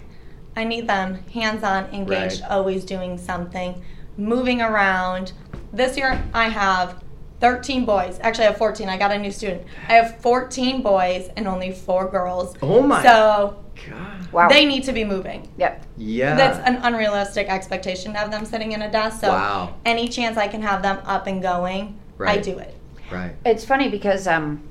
I 0.55 0.63
need 0.63 0.87
them 0.87 1.15
hands 1.33 1.63
on, 1.63 1.85
engaged, 1.93 2.41
Right. 2.41 2.51
always 2.51 2.83
doing 2.85 3.17
something, 3.17 3.81
moving 4.17 4.61
around. 4.61 5.33
This 5.73 5.97
year 5.97 6.21
I 6.33 6.49
have 6.49 7.01
13 7.41 7.85
boys. 7.85 8.19
Actually, 8.21 8.45
I 8.45 8.49
have 8.51 8.57
14. 8.57 8.87
I 8.87 8.97
got 8.97 9.11
a 9.11 9.17
new 9.17 9.31
student. 9.31 9.63
I 9.89 9.93
have 9.93 10.17
14 10.21 10.81
boys 10.81 11.29
and 11.35 11.47
only 11.47 11.71
four 11.71 12.07
girls. 12.09 12.55
Oh 12.61 12.81
my 12.81 13.01
So 13.03 13.61
God. 13.89 14.31
wow. 14.31 14.47
they 14.47 14.65
need 14.65 14.83
to 14.85 14.93
be 14.93 15.03
moving. 15.03 15.49
yep. 15.57 15.83
Yeah. 15.97 16.35
That's 16.35 16.59
an 16.67 16.77
unrealistic 16.83 17.49
expectation 17.49 18.13
to 18.13 18.19
have 18.19 18.31
them 18.31 18.45
sitting 18.45 18.71
in 18.73 18.81
a 18.83 18.91
desk. 18.91 19.21
So 19.21 19.29
Wow. 19.29 19.73
any 19.85 20.07
chance 20.07 20.37
I 20.37 20.47
can 20.47 20.61
have 20.61 20.81
them 20.83 20.99
up 21.05 21.27
and 21.27 21.41
going, 21.41 21.99
I 22.19 22.37
do 22.37 22.57
it. 22.59 22.75
right. 23.11 23.33
It's 23.43 23.65
funny 23.65 23.89
because 23.89 24.27
um, 24.27 24.61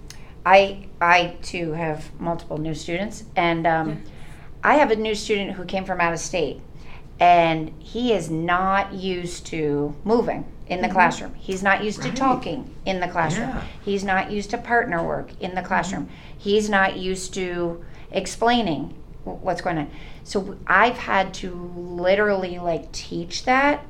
I 0.46 0.87
I 1.00 1.37
too 1.43 1.73
have 1.73 2.08
multiple 2.20 2.58
new 2.58 2.75
students, 2.75 3.25
and 3.34 3.66
um, 3.66 3.88
Yeah. 3.88 3.96
I 4.62 4.75
have 4.76 4.93
a 4.93 4.96
new 4.96 5.16
student 5.16 5.52
who 5.56 5.64
came 5.64 5.84
from 5.84 6.00
out 6.00 6.12
of 6.12 6.20
state, 6.20 6.61
and 7.19 7.73
he 7.81 8.12
is 8.12 8.31
not 8.31 8.93
used 8.93 9.46
to 9.46 9.96
moving 10.05 10.44
in 10.70 10.81
the 10.81 10.88
classroom. 10.88 11.34
He's 11.34 11.62
not 11.62 11.82
used 11.84 11.99
Right. 11.99 12.11
to 12.14 12.17
talking 12.17 12.70
in 12.87 13.00
the 13.00 13.08
classroom. 13.08 13.49
Yeah. 13.49 13.62
He's 13.84 14.05
not 14.05 14.31
used 14.31 14.50
to 14.50 14.58
partner 14.58 15.02
work 15.05 15.31
in 15.40 15.55
the 15.56 15.62
classroom. 15.62 16.08
He's 16.38 16.70
not 16.70 16.96
used 16.96 17.34
to 17.34 17.84
explaining 18.12 18.94
wh- 19.25 19.43
what's 19.44 19.61
going 19.61 19.78
on. 19.78 19.88
So 20.22 20.55
I've 20.69 20.96
had 20.96 21.34
to 21.34 21.50
literally 21.76 22.58
like 22.58 22.90
teach 22.93 23.44
that 23.44 23.82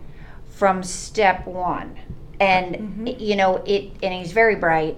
from 0.49 0.83
step 0.83 1.47
one. 1.47 1.97
And 2.41 2.75
Mhm. 3.07 3.21
you 3.21 3.37
know 3.37 3.61
it, 3.67 3.91
and 4.03 4.15
he's 4.15 4.33
very 4.33 4.55
bright. 4.57 4.97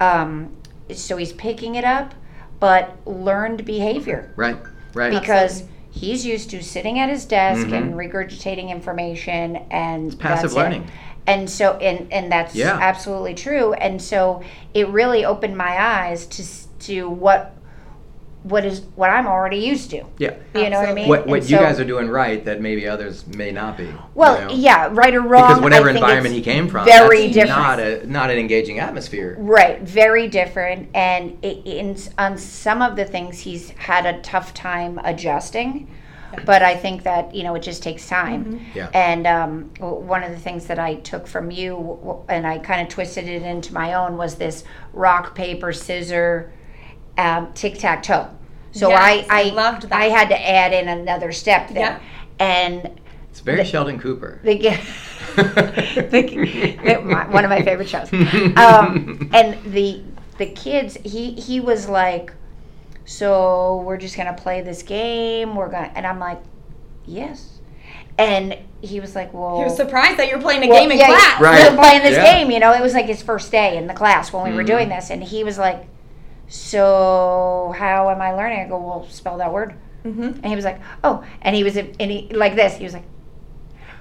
Um, 0.00 0.50
so 0.92 1.16
he's 1.16 1.32
picking 1.32 1.76
it 1.76 1.84
up, 1.84 2.14
but 2.60 2.94
learned 3.06 3.64
behavior 3.64 4.30
Right. 4.36 4.56
Right. 4.92 5.10
because 5.18 5.64
he's 5.90 6.26
used 6.26 6.50
to 6.50 6.62
sitting 6.62 6.98
at 6.98 7.08
his 7.08 7.24
desk 7.24 7.68
and 7.68 7.94
regurgitating 7.94 8.68
information 8.68 9.56
and 9.70 10.18
passive 10.18 10.52
that's 10.54 10.74
it. 10.76 10.82
Learning. 11.26 11.40
And 11.40 11.50
so 11.50 11.72
and 11.74 12.12
and 12.12 12.30
that's 12.32 12.54
Yeah. 12.54 12.78
absolutely 12.80 13.34
true. 13.34 13.72
And 13.74 14.00
so 14.00 14.42
it 14.74 14.88
really 14.88 15.24
opened 15.24 15.56
my 15.56 15.80
eyes 15.82 16.26
to 16.26 16.44
to 16.86 17.08
what 17.08 17.54
what 18.42 18.64
is 18.64 18.82
what 18.96 19.08
I'm 19.08 19.28
already 19.28 19.58
used 19.58 19.90
to. 19.90 20.02
Yeah. 20.18 20.34
You 20.56 20.68
know 20.68 20.80
what 20.80 20.88
I 20.88 20.94
mean? 20.94 21.08
What 21.08 21.28
what 21.28 21.40
And 21.42 21.50
you 21.50 21.58
guys 21.58 21.78
are 21.78 21.84
doing 21.84 22.08
right 22.08 22.44
that 22.44 22.60
maybe 22.60 22.88
others 22.88 23.24
may 23.28 23.52
not 23.52 23.76
be. 23.76 23.84
you 23.84 23.98
Well, 24.16 24.48
know? 24.48 24.54
yeah, 24.54 24.88
right 24.90 25.14
or 25.14 25.20
wrong. 25.20 25.46
Because 25.48 25.62
whatever 25.62 25.88
I 25.88 25.92
environment 25.92 26.34
he 26.34 26.40
came 26.42 26.66
from, 26.66 26.84
very 26.84 27.24
that's 27.28 27.34
different. 27.34 27.56
not 27.62 27.78
a 27.78 28.04
not 28.10 28.30
an 28.30 28.38
engaging 28.38 28.80
atmosphere. 28.80 29.36
Right, 29.38 29.80
very 29.82 30.26
different, 30.26 30.88
and 30.92 31.38
i 31.44 31.46
in 31.64 31.96
on 32.18 32.36
some 32.36 32.82
of 32.82 32.96
the 32.96 33.04
things 33.04 33.38
he's 33.38 33.70
had 33.70 34.06
a 34.06 34.20
tough 34.22 34.54
time 34.54 34.98
adjusting, 35.04 35.86
but 36.44 36.62
I 36.62 36.76
think 36.76 37.02
that 37.04 37.34
you 37.34 37.42
know 37.44 37.54
it 37.54 37.62
just 37.62 37.82
takes 37.82 38.08
time. 38.08 38.44
Mhm. 38.44 38.60
Yeah. 38.74 38.88
And 38.94 39.26
um, 39.26 39.70
w- 39.74 39.96
one 40.00 40.22
of 40.22 40.30
the 40.30 40.38
things 40.38 40.66
that 40.66 40.78
I 40.78 40.96
took 40.96 41.26
from 41.26 41.50
you, 41.50 41.70
w- 41.76 41.96
w- 41.96 42.22
and 42.28 42.46
I 42.46 42.58
kind 42.58 42.80
of 42.82 42.88
twisted 42.88 43.28
it 43.28 43.42
into 43.42 43.72
my 43.74 43.94
own, 43.94 44.16
was 44.16 44.36
this 44.36 44.64
rock 44.92 45.34
paper 45.34 45.72
scissor 45.72 46.52
um, 47.18 47.52
tic 47.54 47.78
tac 47.78 48.02
toe. 48.02 48.28
So 48.72 48.88
Yes, 48.88 49.26
I, 49.28 49.40
I 49.40 49.42
loved 49.50 49.82
that. 49.90 49.92
I 49.92 50.04
had 50.06 50.28
to 50.30 50.48
add 50.50 50.72
in 50.72 50.88
another 50.88 51.30
step 51.32 51.68
there, 51.70 52.00
and 52.38 52.90
It's 53.30 53.40
very 53.40 53.64
Sheldon 53.64 53.98
Cooper. 53.98 54.40
the, 54.44 54.56
the, 55.36 56.78
the 56.84 57.00
my, 57.04 57.28
one 57.28 57.44
of 57.44 57.50
my 57.50 57.62
favorite 57.62 57.88
shows. 57.88 58.10
Um, 58.56 59.30
and 59.32 59.62
the 59.72 60.02
the 60.38 60.46
kids, 60.46 60.96
he 61.04 61.32
he 61.32 61.60
was 61.60 61.88
like, 61.88 62.32
so 63.18 63.82
we're 63.84 63.98
just 63.98 64.16
gonna 64.16 64.32
play 64.32 64.62
this 64.62 64.82
game. 64.82 65.54
We're 65.54 65.68
gonna, 65.68 65.92
and 65.94 66.06
I'm 66.06 66.18
like, 66.18 66.40
yes. 67.04 67.58
And 68.18 68.56
he 68.80 69.00
was 69.00 69.14
like, 69.14 69.32
well, 69.34 69.58
He 69.58 69.64
was 69.64 69.76
surprised 69.76 70.18
that 70.18 70.28
you're 70.28 70.40
playing 70.40 70.64
a 70.64 70.68
well, 70.68 70.80
game 70.80 70.90
in 70.90 70.98
yeah, 70.98 71.06
class. 71.06 71.40
Right. 71.40 71.62
We 71.62 71.70
were 71.70 71.82
playing 71.82 72.02
this 72.02 72.16
Yeah. 72.16 72.24
game, 72.38 72.50
you 72.50 72.58
know. 72.58 72.72
It 72.72 72.80
was 72.82 72.94
like 72.94 73.06
his 73.06 73.22
first 73.22 73.50
day 73.50 73.76
in 73.76 73.86
the 73.86 73.94
class 73.94 74.32
when 74.32 74.42
we 74.44 74.52
were 74.56 74.62
Mhm. 74.62 74.66
doing 74.66 74.88
this, 74.88 75.10
and 75.10 75.22
he 75.22 75.44
was 75.44 75.58
like, 75.58 75.84
"So 76.48 77.74
how 77.78 78.10
am 78.10 78.20
I 78.20 78.32
learning?" 78.32 78.60
I 78.60 78.64
go, 78.68 78.78
"Well, 78.78 79.06
spell 79.08 79.38
that 79.38 79.52
word." 79.52 79.74
hmm 80.02 80.22
And 80.22 80.46
he 80.46 80.56
was 80.56 80.64
like, 80.64 80.80
"Oh," 81.04 81.22
and 81.42 81.54
he 81.54 81.64
was 81.64 81.76
and 81.76 81.92
he 82.00 82.28
like 82.32 82.54
this. 82.54 82.76
He 82.76 82.84
was 82.84 82.92
like, 82.94 83.04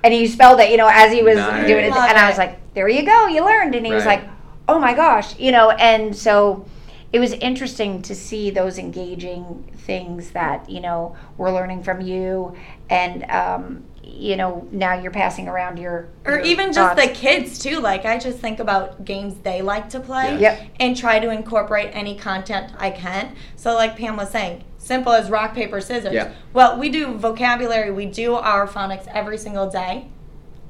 and 0.03 0.13
he 0.13 0.27
spelled 0.27 0.59
it, 0.59 0.71
you 0.71 0.77
know, 0.77 0.89
as 0.91 1.11
he 1.13 1.21
was 1.21 1.37
Nice. 1.37 1.67
doing 1.67 1.85
it. 1.85 1.91
Love 1.91 2.09
And 2.09 2.17
I 2.17 2.27
was 2.29 2.37
like, 2.37 2.57
"There 2.73 2.87
you 2.87 3.03
go, 3.03 3.27
you 3.27 3.45
learned." 3.45 3.75
And 3.75 3.85
he 3.85 3.93
was 3.93 4.05
Right. 4.05 4.21
like, 4.21 4.29
"Oh 4.67 4.79
my 4.79 4.93
gosh," 4.93 5.37
you 5.39 5.51
know. 5.51 5.69
And 5.71 6.15
so 6.15 6.65
it 7.13 7.19
was 7.19 7.33
interesting 7.33 8.01
to 8.03 8.15
see 8.15 8.49
those 8.49 8.77
engaging 8.77 9.69
things 9.77 10.31
that 10.31 10.69
you 10.69 10.79
know 10.79 11.15
we're 11.37 11.51
learning 11.51 11.83
from 11.83 12.01
you 12.01 12.55
and 12.89 13.29
um, 13.29 13.83
you 14.03 14.35
know 14.35 14.67
now 14.71 14.93
you're 14.93 15.11
passing 15.11 15.47
around 15.47 15.77
your 15.77 16.07
or 16.25 16.33
your 16.37 16.41
even 16.41 16.71
just 16.73 16.95
thoughts. 16.95 17.07
the 17.07 17.13
kids 17.13 17.59
too 17.59 17.79
like 17.79 18.05
i 18.05 18.17
just 18.17 18.39
think 18.39 18.59
about 18.59 19.03
games 19.05 19.35
they 19.43 19.61
like 19.61 19.89
to 19.89 19.99
play 19.99 20.33
Yeah. 20.39 20.57
Yep. 20.59 20.69
and 20.79 20.97
try 20.97 21.19
to 21.19 21.29
incorporate 21.29 21.89
any 21.93 22.15
content 22.17 22.71
i 22.77 22.89
can 22.91 23.35
so 23.55 23.73
like 23.73 23.95
pam 23.97 24.17
was 24.17 24.29
saying 24.31 24.63
simple 24.77 25.13
as 25.13 25.29
rock 25.29 25.53
paper 25.53 25.79
scissors 25.81 26.13
Yeah. 26.13 26.33
well 26.53 26.77
we 26.79 26.89
do 26.89 27.13
vocabulary 27.13 27.91
we 27.91 28.05
do 28.05 28.35
our 28.35 28.67
phonics 28.67 29.07
every 29.07 29.37
single 29.37 29.69
day 29.69 30.07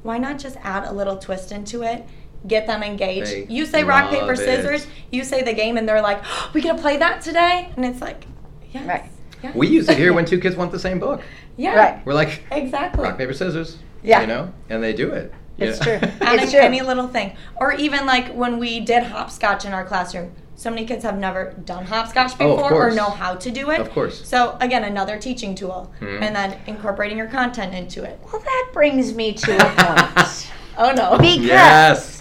why 0.03 0.17
not 0.17 0.37
just 0.39 0.57
add 0.63 0.83
a 0.85 0.91
little 0.91 1.17
twist 1.17 1.51
into 1.51 1.83
it 1.83 2.05
get 2.47 2.65
them 2.67 2.81
engaged 2.83 3.27
They 3.31 3.45
you 3.49 3.65
say 3.65 3.83
rock 3.83 4.09
paper 4.09 4.25
love 4.27 4.33
it. 4.33 4.37
scissors 4.37 4.87
you 5.11 5.23
say 5.23 5.43
the 5.43 5.53
game 5.53 5.77
and 5.77 5.87
they're 5.87 6.01
like 6.01 6.21
oh, 6.25 6.51
we 6.53 6.61
gonna 6.61 6.81
play 6.81 6.97
that 6.97 7.21
today 7.21 7.69
and 7.75 7.85
it's 7.85 8.01
like 8.01 8.25
yes 8.71 8.87
Right. 8.87 9.09
yes, 9.43 9.55
We 9.55 9.67
use 9.67 9.87
it 9.89 9.97
here 9.97 10.11
when 10.13 10.25
two 10.31 10.39
kids 10.39 10.55
want 10.55 10.71
the 10.71 10.79
same 10.79 10.99
book. 10.99 11.21
yeah 11.57 11.75
Right. 11.75 12.05
We're 12.05 12.13
like, 12.15 12.43
exactly 12.51 13.03
rock, 13.03 13.17
paper, 13.17 13.33
scissors. 13.33 13.77
Yeah. 14.03 14.21
You 14.21 14.27
know? 14.27 14.53
And 14.69 14.81
they 14.83 14.93
do 14.93 15.11
it. 15.11 15.31
you 15.57 15.67
It's 15.67 15.79
know? 15.79 15.99
true. 15.99 16.07
adding 16.21 16.39
It's 16.43 16.51
true. 16.51 16.61
any 16.61 16.81
little 16.81 17.07
thing. 17.07 17.35
Or 17.57 17.73
even 17.73 18.05
like 18.07 18.33
when 18.33 18.57
we 18.57 18.79
did 18.79 19.03
hopscotch 19.03 19.63
in 19.65 19.73
our 19.73 19.85
classroom. 19.85 20.31
So 20.55 20.69
many 20.71 20.85
kids 20.85 21.03
have 21.03 21.17
never 21.19 21.53
done 21.65 21.85
hopscotch 21.85 22.33
Oh, 22.39 22.55
before 22.55 22.87
or 22.87 22.91
know 22.91 23.09
how 23.09 23.35
to 23.35 23.51
do 23.51 23.69
it. 23.71 23.79
Of 23.79 23.91
course. 23.91 24.27
So 24.27 24.57
again, 24.61 24.83
another 24.83 25.19
teaching 25.19 25.53
tool. 25.53 25.91
Mhm. 25.99 26.21
And 26.23 26.35
then 26.35 26.57
incorporating 26.65 27.17
your 27.19 27.27
content 27.27 27.75
into 27.75 28.03
it. 28.03 28.19
well 28.31 28.41
that 28.41 28.69
brings 28.73 29.13
me 29.13 29.33
to 29.33 29.51
a 29.55 29.69
point 29.75 30.51
Oh 30.77 30.91
no. 30.93 31.17
because 31.19 31.37
Yes. 31.45 32.20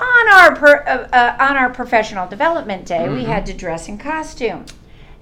On 0.00 0.28
our 0.32 0.56
per, 0.56 0.84
uh, 0.86 1.16
uh, 1.16 1.36
on 1.40 1.56
our 1.56 1.70
professional 1.70 2.26
development 2.28 2.84
day 2.86 3.08
we 3.08 3.24
Mhm. 3.24 3.26
had 3.26 3.46
to 3.46 3.52
dress 3.52 3.88
in 3.88 3.98
costume 3.98 4.64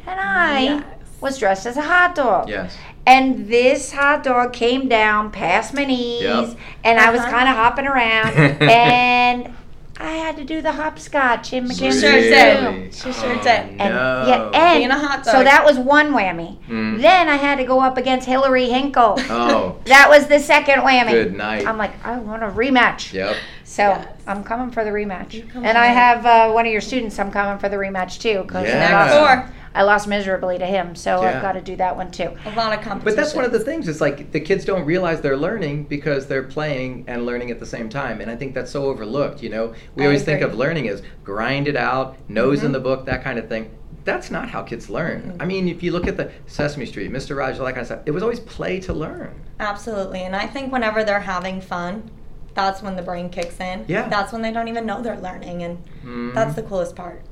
and 0.07 0.19
i 0.21 0.61
Yes. 0.61 0.85
was 1.21 1.39
dressed 1.39 1.67
as 1.67 1.77
a 1.77 1.83
hot 1.83 2.15
dog 2.15 2.49
Yes. 2.49 2.77
and 3.07 3.49
this 3.49 3.93
hot 3.93 4.23
dog 4.25 4.53
came 4.53 4.89
down 4.89 5.31
past 5.31 5.75
my 5.75 5.85
knees 5.85 6.23
Yep. 6.23 6.57
and 6.85 6.99
i 7.01 7.11
was 7.11 7.21
Uh-huh. 7.21 7.31
kind 7.31 7.49
of 7.49 7.57
hopping 7.57 7.87
around 7.87 8.33
and 8.63 9.55
i 10.03 10.13
had 10.13 10.37
to 10.37 10.45
do 10.45 10.63
the 10.63 10.73
hopscotch 10.73 11.53
in 11.53 11.65
She 11.65 11.69
Mackenzie's 11.69 12.01
sure 12.01 12.13
did. 12.13 12.95
She 12.95 13.13
sure 13.13 13.35
did. 13.37 13.47
And 13.47 13.95
no. 13.95 14.25
yeah, 14.27 14.51
and 14.55 14.79
Being 14.81 14.91
a 14.91 14.99
hot 14.99 15.25
so 15.27 15.43
that 15.45 15.65
was 15.65 15.79
one 15.79 16.13
whammy. 16.13 16.59
Mm. 16.69 17.01
Then 17.01 17.29
I 17.29 17.37
had 17.37 17.57
to 17.59 17.65
go 17.65 17.81
up 17.81 17.97
against 17.99 18.27
Hillary 18.27 18.67
Hinkle. 18.67 19.19
Oh, 19.31 19.77
That 19.85 20.09
was 20.09 20.27
the 20.27 20.39
second 20.39 20.81
whammy. 20.81 21.11
good 21.13 21.35
night. 21.37 21.67
I'm 21.67 21.77
like, 21.79 21.93
I 22.05 22.19
want 22.19 22.43
a 22.43 22.49
rematch. 22.49 23.13
Yep. 23.13 23.37
So 23.65 23.83
Yes. 23.83 24.09
I'm 24.27 24.43
coming 24.43 24.71
for 24.71 24.85
the 24.85 24.91
rematch. 24.91 25.35
You 25.35 25.45
come 25.45 25.65
And 25.65 25.77
I 25.79 25.87
have 25.87 26.27
uh, 26.27 26.51
one 26.53 26.67
of 26.67 26.73
your 26.73 26.81
students. 26.81 27.19
I'm 27.19 27.31
coming 27.31 27.59
for 27.59 27.69
the 27.69 27.77
rematch 27.77 28.21
too 28.21 28.43
because 28.43 28.67
Yeah. 28.67 29.05
I, 29.05 29.45
Four. 29.45 29.55
I 29.75 29.83
lost 29.85 30.09
miserably 30.09 30.59
to 30.59 30.67
him. 30.67 30.95
So 30.97 31.23
Yeah. 31.23 31.37
I've 31.37 31.43
got 31.43 31.53
to 31.53 31.61
do 31.61 31.77
that 31.77 31.97
one 31.97 32.11
too. 32.11 32.31
A 32.45 32.51
lot 32.57 32.77
of 32.77 32.83
competition. 32.85 33.01
But 33.05 33.17
that's 33.17 33.35
one 33.35 33.45
of 33.45 33.53
the 33.53 33.61
things. 33.61 33.87
It's 33.89 34.01
like 34.01 34.33
the 34.33 34.41
kids 34.41 34.65
don't 34.65 34.85
realize 34.85 35.21
they're 35.21 35.37
learning 35.37 35.85
because 35.85 36.27
they're 36.27 36.43
playing 36.43 37.05
and 37.07 37.25
learning 37.25 37.51
at 37.51 37.61
the 37.61 37.67
same 37.67 37.89
time. 37.89 38.21
And 38.21 38.31
I 38.31 38.37
think 38.37 38.55
that's 38.55 38.71
so 38.71 38.85
overlooked. 38.87 39.43
You 39.43 39.51
know, 39.51 39.75
we 39.95 40.03
I 40.03 40.07
always 40.07 40.25
think 40.25 40.43
of 40.43 40.55
learning 40.57 40.89
as 40.89 41.03
grind 41.25 41.69
it 41.69 41.77
out, 41.77 42.17
nose 42.29 42.63
in 42.65 42.71
Mhm. 42.71 42.75
the 42.75 42.81
book, 42.81 43.07
that 43.07 43.23
kind 43.23 43.39
of 43.39 43.49
thing. 43.49 43.71
That's 44.05 44.31
not 44.31 44.49
how 44.49 44.63
kids 44.63 44.89
learn. 44.91 45.35
Mhm. 45.39 45.43
I 45.43 45.45
mean, 45.45 45.69
if 45.69 45.83
you 45.83 45.93
look 45.93 46.09
at 46.09 46.17
the 46.17 46.31
Sesame 46.47 46.87
Street, 46.87 47.13
Mr. 47.13 47.37
Rogers, 47.37 47.61
all 47.61 47.67
that 47.67 47.73
kind 47.75 47.83
of 47.83 47.87
stuff, 47.87 48.01
it 48.07 48.11
was 48.13 48.23
always 48.23 48.41
play 48.41 48.81
to 48.81 48.93
learn. 48.93 49.31
Absolutely. 49.61 50.23
And 50.23 50.35
I 50.35 50.47
think 50.47 50.73
whenever 50.73 51.05
they're 51.05 51.21
having 51.21 51.61
fun, 51.61 52.11
that's 52.55 52.83
when 52.83 52.97
the 52.97 53.03
brain 53.03 53.29
kicks 53.29 53.61
in. 53.61 53.85
Yeah. 53.87 54.09
That's 54.09 54.33
when 54.33 54.43
they 54.43 54.51
don't 54.53 54.69
even 54.69 54.85
know 54.87 55.01
they're 55.03 55.21
learning. 55.21 55.63
And 55.63 55.79
Mhm. 56.05 56.35
that's 56.35 56.55
the 56.57 56.63
coolest 56.63 56.97
part. 56.97 57.23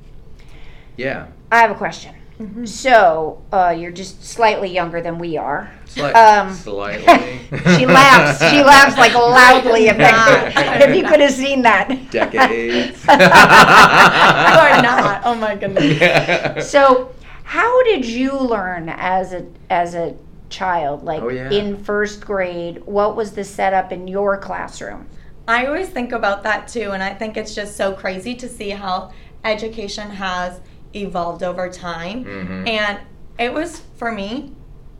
yeah. 0.96 1.26
I 1.50 1.58
have 1.60 1.70
a 1.70 1.74
question. 1.74 2.14
Mm-hmm. 2.38 2.66
So 2.66 3.42
uh, 3.52 3.74
you're 3.76 3.90
just 3.90 4.24
slightly 4.24 4.70
younger 4.70 5.00
than 5.00 5.18
we 5.18 5.36
are. 5.36 5.72
Slight, 5.86 6.12
Um, 6.14 6.54
slightly. 6.54 7.04
she 7.76 7.84
laughs. 7.86 8.38
She 8.50 8.62
laughs 8.62 8.96
like 8.96 9.14
loudly. 9.14 9.86
If, 9.88 9.98
Not. 9.98 10.52
if 10.82 10.94
you 10.96 11.02
could 11.04 11.20
have 11.20 11.32
seen 11.32 11.62
that. 11.62 11.88
Decades. 12.10 13.04
you 13.08 13.10
are 13.12 14.82
not. 14.82 15.22
Oh 15.24 15.34
my 15.34 15.56
goodness. 15.56 15.98
Yeah. 16.00 16.60
So, 16.60 17.12
how 17.42 17.82
did 17.82 18.04
you 18.06 18.38
learn 18.38 18.88
as 18.88 19.32
a 19.32 19.46
as 19.70 19.94
a 19.94 20.14
child? 20.48 21.02
Like 21.02 21.22
Oh, 21.22 21.30
yeah. 21.30 21.50
in 21.50 21.76
first 21.76 22.24
grade, 22.24 22.82
what 22.84 23.16
was 23.16 23.32
the 23.32 23.42
setup 23.44 23.90
in 23.90 24.06
your 24.06 24.36
classroom? 24.38 25.08
I 25.48 25.66
always 25.66 25.88
think 25.88 26.12
about 26.12 26.42
that 26.44 26.68
too, 26.68 26.90
and 26.92 27.02
I 27.02 27.14
think 27.14 27.36
it's 27.36 27.54
just 27.54 27.76
so 27.76 27.94
crazy 27.94 28.34
to 28.36 28.48
see 28.48 28.70
how 28.70 29.12
education 29.44 30.10
has 30.10 30.60
evolved 30.94 31.42
over 31.42 31.68
time. 31.68 32.24
Mhm. 32.24 32.68
And 32.68 32.98
it 33.38 33.52
was 33.52 33.82
for 33.96 34.10
me, 34.12 34.52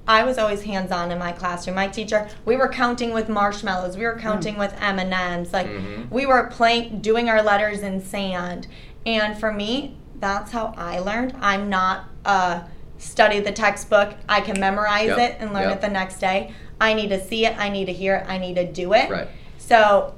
I 0.06 0.22
was 0.24 0.38
always 0.38 0.62
hands-on 0.62 1.10
in 1.10 1.18
my 1.18 1.32
classroom. 1.32 1.76
My 1.76 1.88
teacher, 1.88 2.28
we 2.46 2.56
were 2.56 2.68
counting 2.68 3.12
with 3.12 3.28
marshmallows, 3.28 3.96
we 3.96 4.04
were 4.04 4.16
counting 4.18 4.56
with 4.56 4.74
M 4.80 4.98
and 4.98 5.12
M's, 5.12 5.52
like 5.52 5.66
Mhm. 5.66 6.10
we 6.10 6.24
were 6.24 6.44
playing, 6.44 7.00
doing 7.00 7.28
our 7.28 7.42
letters 7.42 7.80
in 7.80 8.02
sand. 8.02 8.66
And 9.04 9.38
for 9.38 9.52
me, 9.52 9.96
that's 10.18 10.52
how 10.52 10.72
I 10.76 10.98
learned. 10.98 11.34
I'm 11.40 11.68
not 11.68 12.04
uh, 12.24 12.60
study 12.98 13.40
the 13.40 13.52
textbook. 13.52 14.14
I 14.28 14.40
can 14.40 14.58
memorize 14.60 15.06
Yep, 15.08 15.18
it 15.18 15.36
and 15.40 15.54
learn 15.54 15.68
yep. 15.68 15.78
it 15.78 15.80
the 15.80 15.88
next 15.88 16.18
day. 16.18 16.52
I 16.80 16.92
need 16.94 17.08
to 17.08 17.20
see 17.24 17.46
it. 17.46 17.56
I 17.58 17.68
need 17.70 17.86
to 17.86 17.92
hear 17.92 18.16
it. 18.16 18.26
I 18.28 18.36
need 18.38 18.56
to 18.56 18.64
do 18.70 18.92
it. 18.92 19.08
Right. 19.08 19.28
So 19.56 20.14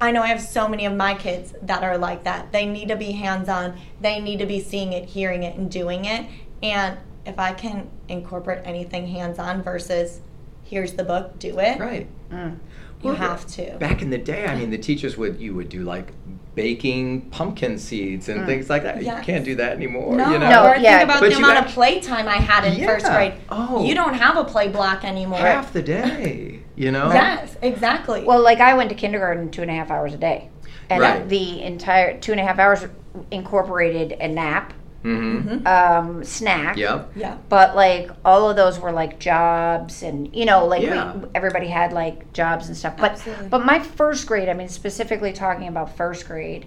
I 0.00 0.10
know 0.10 0.22
I 0.22 0.28
have 0.28 0.42
so 0.42 0.68
many 0.68 0.84
of 0.84 0.94
my 0.94 1.14
kids 1.14 1.54
that 1.62 1.82
are 1.82 1.96
like 1.96 2.24
that. 2.24 2.52
They 2.52 2.66
need 2.66 2.88
to 2.88 2.96
be 2.96 3.12
hands 3.12 3.48
on, 3.48 3.78
they 4.00 4.20
need 4.20 4.38
to 4.38 4.46
be 4.46 4.60
seeing 4.60 4.92
it, 4.92 5.08
hearing 5.08 5.42
it, 5.42 5.56
and 5.56 5.70
doing 5.70 6.04
it. 6.04 6.26
And 6.62 6.98
if 7.24 7.38
I 7.38 7.52
can 7.52 7.88
incorporate 8.08 8.62
anything 8.64 9.06
hands 9.08 9.38
on 9.38 9.62
versus 9.62 10.20
here's 10.64 10.94
the 10.94 11.04
book, 11.04 11.38
do 11.38 11.58
it, 11.58 11.78
Right. 11.78 12.08
Mm. 12.30 12.58
You 13.06 13.12
Well, 13.12 13.30
have 13.30 13.46
to. 13.46 13.76
Back 13.78 14.02
in 14.02 14.10
the 14.10 14.18
day, 14.18 14.46
I 14.46 14.54
mean, 14.56 14.70
the 14.70 14.78
teachers 14.90 15.16
would 15.16 15.40
you 15.40 15.54
would 15.54 15.68
do 15.68 15.82
like 15.84 16.12
baking 16.54 17.20
pumpkin 17.30 17.78
seeds 17.78 18.28
and 18.30 18.40
Mm. 18.40 18.46
things 18.46 18.70
like 18.70 18.82
that. 18.84 19.02
Yes. 19.02 19.18
You 19.18 19.24
can't 19.24 19.44
do 19.44 19.54
that 19.56 19.72
anymore. 19.72 20.14
No, 20.16 20.30
you 20.30 20.38
know? 20.38 20.48
No, 20.48 20.66
or 20.68 20.76
yeah. 20.76 20.98
think 20.98 21.10
about 21.10 21.20
But 21.20 21.30
the 21.30 21.36
amount 21.36 21.58
act- 21.58 21.68
of 21.68 21.74
playtime 21.74 22.26
I 22.28 22.36
had 22.36 22.64
in 22.64 22.82
first 22.84 23.04
grade. 23.06 23.34
Oh. 23.50 23.84
You 23.84 23.94
don't 23.94 24.14
have 24.14 24.36
a 24.38 24.44
play 24.44 24.68
block 24.68 25.04
anymore. 25.04 25.38
half 25.38 25.72
the 25.72 25.82
day. 25.82 26.60
You 26.76 26.92
know. 26.92 27.10
Yes, 27.10 27.56
exactly. 27.62 28.22
Well, 28.24 28.42
like 28.42 28.60
I 28.60 28.74
went 28.74 28.90
to 28.90 28.94
kindergarten 28.94 29.50
two 29.50 29.62
and 29.62 29.70
a 29.70 29.74
half 29.74 29.90
hours 29.90 30.12
a 30.12 30.18
day, 30.18 30.50
and 30.90 31.00
Right. 31.00 31.26
the 31.26 31.62
entire 31.62 32.18
two 32.20 32.32
and 32.32 32.40
a 32.40 32.44
half 32.44 32.58
hours 32.58 32.84
incorporated 33.30 34.12
a 34.20 34.28
nap, 34.28 34.74
Mm-hmm. 35.04 35.48
Mhm. 35.58 35.66
um, 35.66 36.24
snack. 36.24 36.76
Yep. 36.76 37.12
yeah. 37.16 37.36
But 37.48 37.76
like 37.76 38.10
all 38.24 38.50
of 38.50 38.56
those 38.56 38.78
were 38.78 38.90
like 38.92 39.18
jobs, 39.20 40.02
and 40.02 40.34
you 40.34 40.44
know, 40.44 40.66
like 40.66 40.82
Yeah. 40.82 41.14
we, 41.14 41.28
everybody 41.34 41.68
had 41.68 41.92
like 41.92 42.32
jobs 42.32 42.66
and 42.68 42.76
stuff. 42.76 42.96
But 42.96 43.12
Absolutely. 43.12 43.48
but 43.48 43.64
my 43.64 43.78
first 43.78 44.26
grade, 44.26 44.48
I 44.48 44.52
mean, 44.54 44.68
specifically 44.68 45.32
talking 45.32 45.68
about 45.68 45.96
first 45.96 46.26
grade, 46.26 46.66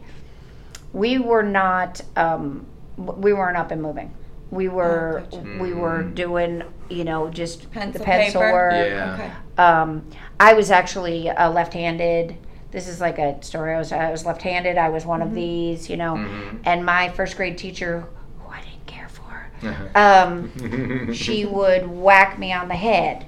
we 0.94 1.18
were 1.20 1.44
not, 1.44 2.02
um, 2.16 2.66
we 2.98 3.34
weren't 3.34 3.58
up 3.58 3.72
and 3.72 3.82
moving. 3.82 4.14
We 4.52 4.68
were 4.68 5.24
gotcha. 5.30 5.58
we 5.62 5.74
were 5.74 6.04
Mm. 6.04 6.16
doing 6.16 6.64
you 6.90 7.04
know 7.04 7.30
just 7.30 7.70
Pencil, 7.72 8.00
the 8.00 8.06
pencil 8.06 8.42
paper. 8.42 8.52
work. 8.54 8.74
Yeah. 8.74 9.14
Okay. 9.14 9.32
Um, 9.62 10.04
I 10.40 10.54
was 10.54 10.72
actually 10.72 11.30
uh, 11.30 11.52
left-handed. 11.52 12.36
This 12.72 12.88
is 12.88 13.00
like 13.02 13.20
a 13.20 13.42
story. 13.44 13.76
I 13.76 13.78
was 13.78 13.92
I 13.92 14.10
was 14.12 14.26
left-handed. 14.26 14.78
I 14.78 14.90
was 14.90 15.06
one 15.06 15.22
of 15.22 15.34
these, 15.36 15.90
you 15.90 15.98
know. 15.98 16.14
Mhm. 16.16 16.60
And 16.66 16.86
my 16.86 17.10
first 17.10 17.36
grade 17.38 17.58
teacher, 17.60 18.06
who 18.40 18.52
I 18.52 18.62
didn't 18.62 18.88
care 18.88 19.08
for, 19.10 19.22
Uh-huh. 19.24 19.49
Um, 19.96 21.12
she 21.14 21.46
would 21.46 21.88
whack 21.88 22.38
me 22.40 22.54
on 22.54 22.68
the 22.68 22.76
head 22.76 23.26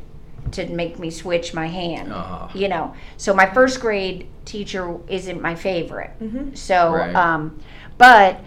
to 0.51 0.65
make 0.67 0.99
me 0.99 1.09
switch 1.09 1.53
my 1.53 1.67
hand. 1.67 2.11
Oh. 2.13 2.49
You 2.53 2.67
know. 2.67 2.93
So 3.17 3.33
my 3.33 3.51
first 3.53 3.79
grade 3.79 4.27
teacher 4.45 4.97
isn't 5.07 5.41
my 5.41 5.55
favorite. 5.55 6.11
hmm 6.19 6.53
So, 6.53 6.93
Right. 6.93 7.15
um, 7.15 7.59
but 7.97 8.39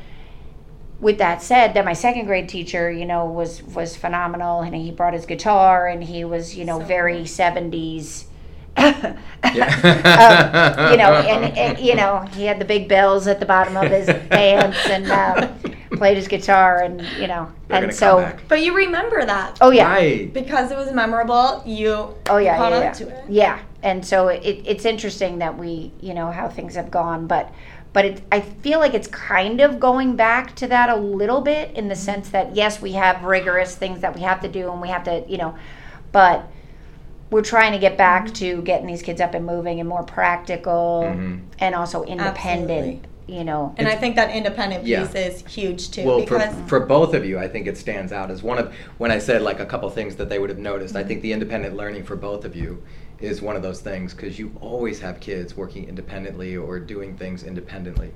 with 1.00 1.18
that 1.18 1.42
said, 1.42 1.74
then 1.74 1.84
my 1.84 1.92
second 1.92 2.26
grade 2.26 2.48
teacher, 2.48 2.90
you 2.90 3.04
know, 3.04 3.26
was 3.26 3.62
was 3.62 3.96
phenomenal, 3.96 4.60
and 4.62 4.74
he 4.74 4.90
brought 4.90 5.12
his 5.14 5.26
guitar, 5.26 5.86
and 5.88 6.02
he 6.04 6.24
was, 6.24 6.56
you 6.56 6.64
know, 6.64 6.78
So 6.80 6.86
very 6.86 7.16
cool. 7.18 7.26
seventies. 7.26 8.26
Um, 8.76 9.16
you 10.90 10.96
know, 10.96 11.12
and, 11.14 11.56
and 11.56 11.78
you 11.78 11.94
know, 11.94 12.20
he 12.34 12.44
had 12.44 12.58
the 12.58 12.64
big 12.64 12.88
bells 12.88 13.26
at 13.26 13.40
the 13.40 13.46
bottom 13.46 13.76
of 13.76 13.90
his 13.90 14.06
pants, 14.30 14.78
and 14.86 15.10
um, 15.10 15.58
played 15.96 16.16
his 16.16 16.28
guitar, 16.28 16.82
and 16.82 17.00
you 17.20 17.26
know, 17.26 17.50
They're 17.68 17.84
and 17.84 17.94
so. 17.94 18.32
But 18.48 18.62
you 18.62 18.74
remember 18.74 19.24
that 19.24 19.58
oh 19.60 19.70
yeah, 19.70 19.90
Right. 19.92 20.32
because 20.32 20.70
it 20.70 20.76
was 20.76 20.92
memorable. 20.92 21.62
You 21.66 22.14
Oh 22.28 22.38
yeah, 22.38 22.56
caught 22.56 22.72
yeah, 22.72 22.80
yeah. 22.80 22.92
to 22.92 23.08
it. 23.08 23.24
Yeah, 23.28 23.58
and 23.82 24.04
so 24.04 24.28
it, 24.28 24.62
it's 24.64 24.84
interesting 24.84 25.38
that 25.38 25.56
we, 25.58 25.92
you 26.00 26.14
know, 26.14 26.30
how 26.30 26.48
things 26.48 26.74
have 26.74 26.90
gone, 26.90 27.26
but 27.26 27.50
but 27.92 28.04
it, 28.04 28.22
I 28.32 28.40
feel 28.40 28.80
like 28.80 28.92
it's 28.94 29.06
kind 29.08 29.60
of 29.60 29.78
going 29.78 30.16
back 30.16 30.56
to 30.56 30.66
that 30.66 30.90
a 30.90 30.96
little 30.96 31.40
bit 31.40 31.70
in 31.76 31.86
the 31.88 31.94
sense 31.94 32.28
that 32.30 32.56
yes, 32.56 32.82
we 32.82 32.92
have 32.92 33.22
rigorous 33.22 33.76
things 33.76 34.00
that 34.00 34.14
we 34.14 34.22
have 34.22 34.40
to 34.40 34.48
do 34.48 34.70
and 34.72 34.80
we 34.80 34.88
have 34.88 35.04
to, 35.04 35.24
you 35.28 35.38
know, 35.38 35.54
but 36.10 36.44
we're 37.30 37.42
trying 37.42 37.72
to 37.72 37.78
get 37.78 37.96
back 37.96 38.32
to 38.34 38.62
getting 38.62 38.86
these 38.86 39.00
kids 39.02 39.20
up 39.20 39.34
and 39.34 39.46
moving 39.46 39.80
and 39.80 39.88
more 39.88 40.02
practical 40.02 41.04
Mhm. 41.06 41.40
and 41.60 41.74
also 41.74 42.02
independent. 42.04 42.70
Absolutely. 42.70 43.00
You 43.26 43.44
know. 43.44 43.74
And 43.78 43.88
I 43.88 43.96
think 43.96 44.16
that 44.16 44.34
independent 44.34 44.84
Yeah. 44.84 45.06
piece 45.06 45.14
is 45.14 45.44
huge 45.46 45.90
too 45.90 46.04
Well, 46.04 46.20
for, 46.26 46.38
because 46.38 46.54
for 46.68 46.80
both 46.80 47.14
of 47.14 47.24
you, 47.24 47.38
I 47.38 47.48
think 47.48 47.66
it 47.66 47.76
stands 47.78 48.12
out 48.12 48.30
as 48.30 48.42
one 48.42 48.58
of 48.58 48.72
when 48.98 49.10
I 49.10 49.18
said 49.18 49.42
like 49.42 49.60
a 49.60 49.66
couple 49.66 49.88
things 49.90 50.16
that 50.16 50.28
they 50.28 50.38
would 50.38 50.50
have 50.50 50.58
noticed. 50.58 50.96
I 50.96 51.04
think 51.04 51.22
the 51.22 51.32
independent 51.32 51.76
learning 51.76 52.04
for 52.04 52.16
both 52.16 52.44
of 52.44 52.54
you 52.54 52.82
is 53.20 53.40
one 53.40 53.56
of 53.56 53.62
those 53.62 53.80
things 53.80 54.12
because 54.12 54.38
you 54.38 54.52
always 54.60 55.00
have 55.00 55.20
kids 55.20 55.56
working 55.56 55.88
independently 55.88 56.56
or 56.56 56.78
doing 56.78 57.16
things 57.16 57.42
independently. 57.44 58.10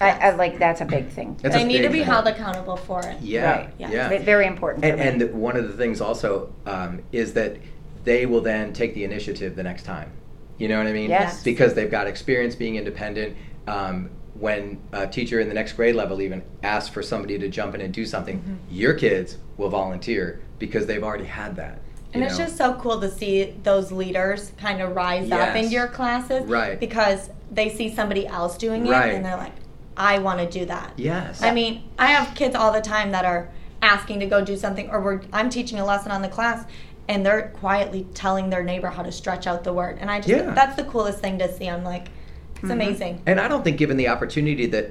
I, 0.00 0.10
I 0.10 0.30
like 0.34 0.58
that's 0.58 0.80
a 0.80 0.84
big 0.84 1.08
thing. 1.08 1.36
That's 1.42 1.54
they 1.54 1.64
need 1.64 1.82
to 1.82 1.88
be 1.88 1.98
thing. 1.98 2.06
held 2.06 2.26
accountable 2.26 2.76
for 2.76 3.00
it. 3.06 3.20
Yeah, 3.20 3.50
Right. 3.52 3.70
yeah. 3.78 4.08
Ve- 4.08 4.18
Very 4.18 4.46
important. 4.46 4.84
And, 4.84 4.98
for 4.98 5.04
me. 5.18 5.24
and 5.32 5.34
one 5.40 5.56
of 5.56 5.68
the 5.68 5.76
things 5.76 6.00
also 6.00 6.52
um, 6.66 7.02
is 7.12 7.34
that 7.34 7.56
they 8.04 8.26
will 8.26 8.40
then 8.40 8.72
take 8.72 8.94
the 8.94 9.04
initiative 9.04 9.54
the 9.54 9.62
next 9.62 9.84
time. 9.84 10.10
You 10.58 10.68
know 10.68 10.78
what 10.78 10.86
I 10.86 10.92
mean? 10.92 11.08
Yes. 11.10 11.42
Because 11.42 11.74
they've 11.74 11.90
got 11.90 12.06
experience 12.06 12.54
being 12.54 12.76
independent. 12.76 13.36
Um, 13.66 14.10
when 14.34 14.80
a 14.92 15.06
teacher 15.06 15.40
in 15.40 15.48
the 15.48 15.54
next 15.54 15.74
grade 15.74 15.94
level 15.94 16.20
even 16.22 16.42
asks 16.62 16.88
for 16.88 17.02
somebody 17.02 17.38
to 17.38 17.48
jump 17.48 17.74
in 17.74 17.80
and 17.80 17.92
do 17.92 18.06
something, 18.06 18.38
Mm-hmm. 18.38 18.54
your 18.70 18.94
kids 18.94 19.36
will 19.56 19.68
volunteer 19.68 20.40
because 20.58 20.86
they've 20.86 21.02
already 21.02 21.24
had 21.24 21.56
that. 21.56 21.78
And 22.14 22.22
it's 22.22 22.38
know? 22.38 22.44
just 22.44 22.56
so 22.56 22.74
cool 22.74 23.00
to 23.00 23.10
see 23.10 23.54
those 23.62 23.90
leaders 23.92 24.52
kind 24.58 24.80
of 24.80 24.94
rise 24.94 25.30
up 25.30 25.56
in 25.56 25.70
your 25.70 25.86
classes. 25.86 26.44
Right. 26.46 26.78
Because 26.78 27.30
they 27.50 27.68
see 27.70 27.94
somebody 27.94 28.26
else 28.26 28.56
doing 28.58 28.86
it 28.86 28.90
Right. 28.90 29.14
and 29.14 29.24
they're 29.24 29.36
like, 29.36 29.52
I 29.96 30.18
want 30.18 30.38
to 30.40 30.48
do 30.58 30.64
that. 30.66 30.94
yes. 30.96 31.42
I 31.42 31.52
mean, 31.52 31.84
I 31.98 32.06
have 32.12 32.34
kids 32.34 32.54
all 32.54 32.72
the 32.72 32.80
time 32.80 33.12
that 33.12 33.24
are 33.26 33.50
asking 33.82 34.20
to 34.20 34.26
go 34.26 34.42
do 34.44 34.56
something, 34.56 34.88
or 34.90 35.00
we're, 35.02 35.20
I'm 35.32 35.50
teaching 35.50 35.78
a 35.78 35.84
lesson 35.84 36.10
on 36.12 36.22
the 36.22 36.28
class, 36.28 36.64
and 37.08 37.26
they're 37.26 37.48
quietly 37.60 38.06
telling 38.14 38.48
their 38.48 38.62
neighbor 38.62 38.88
how 38.88 39.02
to 39.02 39.12
stretch 39.12 39.46
out 39.46 39.64
the 39.64 39.72
word. 39.72 39.98
And 40.00 40.10
I 40.10 40.18
just, 40.18 40.28
Yeah. 40.30 40.54
that's 40.54 40.76
the 40.76 40.84
coolest 40.84 41.18
thing 41.18 41.38
to 41.40 41.52
see. 41.52 41.68
I'm 41.68 41.84
like, 41.84 42.08
it's 42.62 42.70
Mhm. 42.70 42.74
amazing. 42.74 43.20
And 43.26 43.40
I 43.40 43.48
don't 43.48 43.64
think, 43.64 43.76
given 43.76 43.96
the 43.96 44.08
opportunity, 44.08 44.66
that 44.66 44.90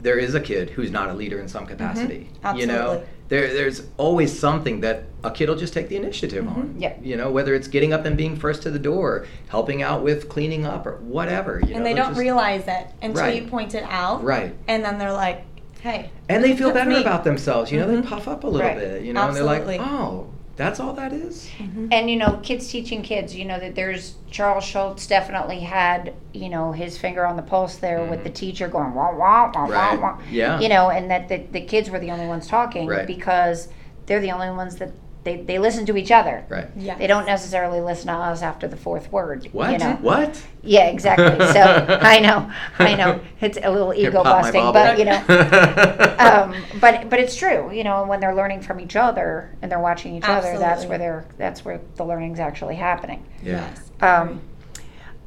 there 0.00 0.18
is 0.18 0.34
a 0.34 0.40
kid 0.40 0.70
who's 0.70 0.90
not 0.90 1.08
a 1.08 1.14
leader 1.14 1.38
in 1.40 1.48
some 1.48 1.66
capacity. 1.66 2.28
You 2.54 2.66
know, 2.66 2.74
Mm-hmm. 2.74 2.76
Absolutely. 2.76 3.06
there 3.28 3.52
there's 3.54 3.82
always 3.96 4.38
something 4.38 4.80
that 4.82 5.04
a 5.24 5.30
kid 5.30 5.48
will 5.48 5.56
just 5.56 5.72
take 5.72 5.88
the 5.88 5.96
initiative 5.96 6.44
Mm-hmm. 6.44 6.60
on. 6.60 6.74
Yeah. 6.78 6.92
You 7.02 7.16
know, 7.16 7.30
whether 7.30 7.54
it's 7.54 7.66
getting 7.66 7.92
up 7.92 8.04
and 8.04 8.16
being 8.16 8.36
first 8.36 8.62
to 8.62 8.70
the 8.70 8.78
door, 8.78 9.26
helping 9.48 9.82
out 9.82 10.02
with 10.04 10.28
cleaning 10.28 10.64
up, 10.66 10.86
or 10.86 10.96
whatever. 11.00 11.60
You 11.64 11.70
know, 11.70 11.76
and 11.78 11.86
they 11.86 11.94
they'll 11.94 12.04
don't 12.04 12.10
just- 12.12 12.20
realize 12.20 12.64
it 12.68 12.86
until 13.02 13.22
Right. 13.24 13.42
you 13.42 13.48
point 13.48 13.74
it 13.74 13.84
out. 13.88 14.22
Right. 14.22 14.54
And 14.68 14.84
then 14.84 14.98
they're 14.98 15.12
like, 15.12 15.42
hey. 15.80 16.10
And 16.28 16.44
they 16.44 16.54
feel 16.56 16.72
better 16.72 16.90
me. 16.90 17.00
about 17.00 17.24
themselves. 17.24 17.72
You 17.72 17.80
know, 17.80 17.86
Mhm. 17.86 18.02
they 18.02 18.08
puff 18.08 18.28
up 18.28 18.44
a 18.44 18.46
little 18.48 18.66
Right. 18.68 18.78
bit. 18.78 19.02
You 19.02 19.12
know, 19.12 19.22
Absolutely. 19.22 19.56
and 19.76 19.84
they're 19.84 19.88
like, 19.92 20.00
oh, 20.00 20.26
that's 20.56 20.80
all 20.80 20.94
that 20.94 21.12
is. 21.12 21.48
and 21.92 22.08
you 22.10 22.16
know 22.16 22.40
kids 22.42 22.68
teaching 22.68 23.02
kids 23.02 23.36
you 23.36 23.44
know 23.44 23.58
that 23.60 23.74
there's 23.74 24.14
charles 24.30 24.64
schulz 24.64 25.06
definitely 25.06 25.60
had 25.60 26.14
you 26.32 26.48
know 26.48 26.72
his 26.72 26.96
finger 26.98 27.26
on 27.26 27.36
the 27.36 27.42
pulse 27.42 27.76
there 27.76 28.04
with 28.06 28.24
the 28.24 28.30
teacher 28.30 28.66
going 28.68 28.94
wah 28.94 29.14
wah 29.14 29.50
wah 29.52 29.52
Mm-hmm. 29.52 29.72
Right. 29.72 30.00
wah 30.00 30.12
wah 30.16 30.20
Yeah. 30.30 30.58
you 30.60 30.68
know 30.68 30.90
and 30.90 31.10
that 31.10 31.28
the, 31.28 31.38
the 31.52 31.60
kids 31.60 31.90
were 31.90 31.98
the 31.98 32.10
only 32.10 32.26
ones 32.26 32.46
talking 32.46 32.86
Right. 32.86 33.06
because 33.06 33.68
they're 34.06 34.20
the 34.20 34.32
only 34.32 34.50
ones 34.50 34.76
that 34.76 34.90
they, 35.26 35.36
they 35.42 35.58
listen 35.58 35.84
to 35.84 35.96
each 35.96 36.10
other 36.10 36.44
Right. 36.48 36.68
Yeah. 36.76 36.96
they 36.96 37.06
don't 37.06 37.26
necessarily 37.26 37.80
listen 37.80 38.06
to 38.06 38.14
us 38.14 38.40
after 38.42 38.66
the 38.68 38.76
fourth 38.76 39.10
word 39.12 39.46
What? 39.52 39.72
you 39.72 39.78
know 39.78 39.98
What? 40.00 40.40
yeah 40.62 40.86
exactly 40.86 41.26
so 41.52 41.98
i 42.00 42.18
know 42.20 42.50
i 42.78 42.94
know 42.94 43.20
it's 43.40 43.58
a 43.62 43.70
little 43.70 43.92
ego 43.92 44.22
pop 44.22 44.42
busting 44.42 44.72
but 44.72 44.98
you 44.98 45.04
know 45.04 45.22
um, 46.18 46.54
but 46.80 47.10
but 47.10 47.18
it's 47.20 47.36
true, 47.36 47.70
you 47.72 47.84
know, 47.84 48.04
when 48.06 48.20
they're 48.20 48.34
learning 48.34 48.60
from 48.62 48.80
each 48.80 48.96
other 48.96 49.54
and 49.62 49.70
they're 49.70 49.80
watching 49.80 50.14
each 50.16 50.24
other, 50.28 50.58
that's 50.58 50.84
where 50.86 50.98
they're 50.98 51.24
that's 51.38 51.64
where 51.64 51.80
the 51.96 52.04
learning's 52.04 52.38
actually 52.40 52.76
happening. 52.76 53.24
yeah. 53.42 53.68
Yes. 53.68 53.90
Um, 54.00 54.40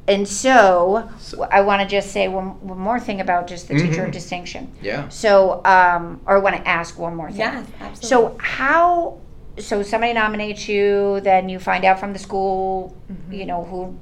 and 0.07 0.27
so, 0.27 1.07
So- 1.19 1.43
I 1.51 1.61
want 1.61 1.81
to 1.83 1.87
just 1.87 2.11
say 2.11 2.27
one, 2.27 2.59
one 2.67 2.79
more 2.79 2.99
thing 2.99 3.21
about 3.21 3.45
just 3.47 3.67
the 3.67 3.75
teacher 3.75 4.01
Mhm. 4.01 4.05
of 4.07 4.11
distinction. 4.11 4.71
Yeah. 4.81 5.07
So, 5.09 5.61
um, 5.65 6.21
or 6.25 6.37
I 6.37 6.39
want 6.39 6.55
to 6.55 6.67
ask 6.67 6.97
one 6.97 7.15
more 7.15 7.29
thing. 7.29 7.39
Yes, 7.39 7.67
absolutely. 7.79 8.09
So 8.09 8.35
how? 8.39 9.17
So 9.59 9.83
somebody 9.83 10.13
nominates 10.13 10.67
you, 10.67 11.21
then 11.21 11.49
you 11.49 11.59
find 11.59 11.85
out 11.85 11.99
from 11.99 12.13
the 12.13 12.19
school, 12.19 12.95
Mm-hmm. 13.11 13.33
you 13.33 13.45
know 13.45 13.63
who, 13.63 13.99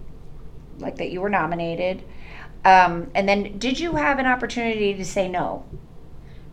like 0.80 0.98
that 0.98 1.12
you 1.12 1.22
were 1.22 1.30
nominated, 1.30 2.04
um, 2.66 3.10
and 3.16 3.28
then 3.28 3.58
did 3.58 3.80
you 3.80 3.96
have 3.96 4.20
an 4.20 4.26
opportunity 4.26 4.94
to 4.94 5.06
say 5.06 5.28
no? 5.28 5.66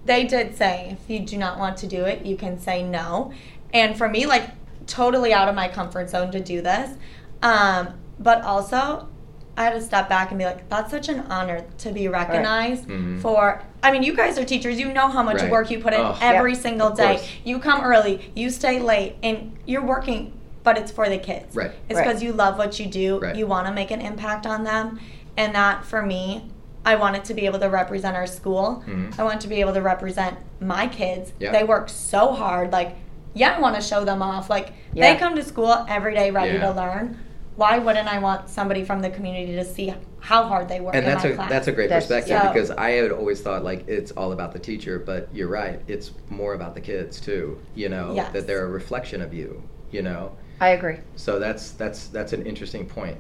they 0.05 0.25
did 0.25 0.57
say 0.57 0.97
if 1.01 1.11
you 1.11 1.21
do 1.21 1.39
not 1.39 1.59
want 1.59 1.77
to 1.79 1.87
do 1.87 2.05
it, 2.05 2.25
you 2.27 2.37
can 2.37 2.59
say 2.59 2.83
no. 2.83 3.33
And 3.73 3.97
for 3.97 4.09
me, 4.09 4.27
like 4.27 4.51
totally 4.87 5.33
out 5.33 5.49
of 5.49 5.55
my 5.55 5.69
comfort 5.69 6.11
zone 6.11 6.31
to 6.33 6.41
do 6.41 6.61
this. 6.61 6.97
Um, 7.43 7.99
but 8.19 8.43
also, 8.43 9.09
I 9.57 9.65
had 9.65 9.75
to 9.75 9.81
step 9.81 10.09
back 10.09 10.31
and 10.31 10.39
be 10.39 10.45
like, 10.45 10.69
that's 10.69 10.91
such 10.91 11.09
an 11.09 11.21
honor 11.31 11.65
to 11.79 11.93
be 11.93 12.09
recognized 12.09 12.89
Mhm. 12.89 13.21
for. 13.21 13.63
I 13.83 13.93
mean, 13.93 14.03
you 14.03 14.15
guys 14.15 14.39
are 14.39 14.45
teachers. 14.45 14.81
You 14.81 14.93
know 14.93 15.09
how 15.09 15.23
much 15.23 15.43
Right. 15.43 15.51
work 15.51 15.71
you 15.71 15.79
put 15.79 15.93
in 15.93 16.01
Oh. 16.01 16.17
every 16.21 16.53
Yeah. 16.55 16.59
single 16.59 16.91
day. 16.91 17.21
You 17.45 17.59
come 17.61 17.83
early, 17.83 18.33
you 18.35 18.51
stay 18.51 18.81
late, 18.81 19.17
and 19.23 19.53
you're 19.67 19.85
working, 19.85 20.33
but 20.65 20.77
it's 20.77 20.91
for 20.91 21.09
the 21.09 21.19
kids. 21.19 21.55
Right. 21.55 21.71
It's 21.89 21.99
Right. 21.99 22.07
because 22.07 22.23
you 22.23 22.33
love 22.33 22.59
what 22.59 22.81
you 22.81 22.87
do. 22.87 23.19
Right. 23.21 23.37
You 23.37 23.47
want 23.47 23.67
to 23.69 23.73
make 23.73 23.91
an 23.91 24.01
impact 24.01 24.47
on 24.47 24.65
them. 24.65 24.99
And 25.37 25.55
that, 25.55 25.85
for 25.85 26.03
me, 26.03 26.51
I 26.87 26.97
wanted 26.97 27.25
to 27.27 27.35
be 27.35 27.47
able 27.47 27.59
to 27.61 27.69
represent 27.69 28.17
our 28.17 28.27
school. 28.27 28.83
Mhm. 28.87 29.19
I 29.19 29.23
want 29.23 29.41
to 29.43 29.49
be 29.49 29.61
able 29.61 29.73
to 29.75 29.81
represent 29.83 30.37
my 30.61 30.87
kids. 30.87 31.33
Yeah. 31.39 31.53
They 31.53 31.65
work 31.65 31.89
so 31.89 32.33
hard. 32.33 32.73
Like, 32.73 32.97
yeah, 33.35 33.55
I 33.57 33.61
want 33.61 33.75
to 33.77 33.81
show 33.81 34.05
them 34.05 34.21
off. 34.21 34.51
Like, 34.51 34.73
Yeah. 34.93 35.13
they 35.13 35.19
come 35.19 35.35
to 35.37 35.43
school 35.45 35.87
every 35.89 36.15
day 36.15 36.31
ready 36.31 36.55
Yeah. 36.55 36.67
to 36.67 36.73
learn. 36.73 37.19
Why 37.57 37.79
wouldn't 37.79 38.09
I 38.13 38.19
want 38.19 38.49
somebody 38.51 38.85
from 38.85 39.01
the 39.01 39.11
community 39.11 39.55
to 39.57 39.65
see 39.65 39.95
how 40.21 40.45
hard 40.45 40.69
they 40.69 40.81
work 40.81 40.95
and 40.95 41.05
in 41.05 41.11
that's 41.11 41.25
my 41.25 41.31
a 41.31 41.35
class? 41.37 41.51
that's 41.51 41.69
a 41.69 41.73
great 41.73 41.89
That's- 41.89 42.05
perspective 42.07 42.31
yeah. 42.43 42.53
because 42.53 42.71
I 42.71 42.91
had 42.91 43.13
always 43.13 43.41
thought 43.43 43.63
like 43.63 43.87
it's 43.89 44.11
all 44.13 44.33
about 44.33 44.53
the 44.53 44.59
teacher, 44.59 44.99
but 44.99 45.29
you're 45.33 45.49
right. 45.49 45.81
It's 45.87 46.11
more 46.31 46.55
about 46.55 46.75
the 46.75 46.81
kids 46.81 47.21
too. 47.21 47.61
You 47.75 47.89
know 47.91 48.13
Yes. 48.15 48.33
that 48.33 48.47
they're 48.47 48.65
a 48.65 48.71
reflection 48.71 49.23
of 49.23 49.33
you. 49.33 49.63
You 49.93 50.03
know, 50.03 50.33
I 50.61 50.71
agree. 50.71 50.97
so 51.17 51.39
that's 51.39 51.71
that's 51.73 52.09
that's 52.09 52.33
an 52.33 52.45
interesting 52.47 52.87
point. 52.87 53.19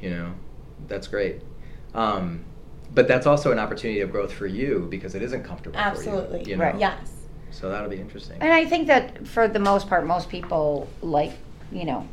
You 0.00 0.10
know, 0.10 0.32
that's 0.88 1.06
great. 1.06 1.40
Um, 1.94 2.44
but 2.92 3.06
that's 3.08 3.26
also 3.26 3.52
an 3.52 3.58
opportunity 3.58 4.00
of 4.00 4.10
growth 4.10 4.32
for 4.32 4.46
you 4.46 4.86
because 4.90 5.14
it 5.14 5.22
isn't 5.22 5.44
comfortable 5.44 5.78
Absolutely. 5.78 6.40
for 6.42 6.44
you. 6.44 6.50
you 6.52 6.56
know? 6.56 6.64
Right. 6.64 6.78
Yes. 6.78 7.12
So 7.50 7.68
that'll 7.70 7.88
be 7.90 8.00
interesting. 8.00 8.38
And 8.40 8.52
I 8.52 8.64
think 8.64 8.88
that 8.88 9.26
for 9.28 9.46
the 9.46 9.58
most 9.60 9.88
part, 9.88 10.04
most 10.06 10.28
people 10.28 10.88
like, 11.02 11.32
you 11.70 11.84
know, 11.84 12.08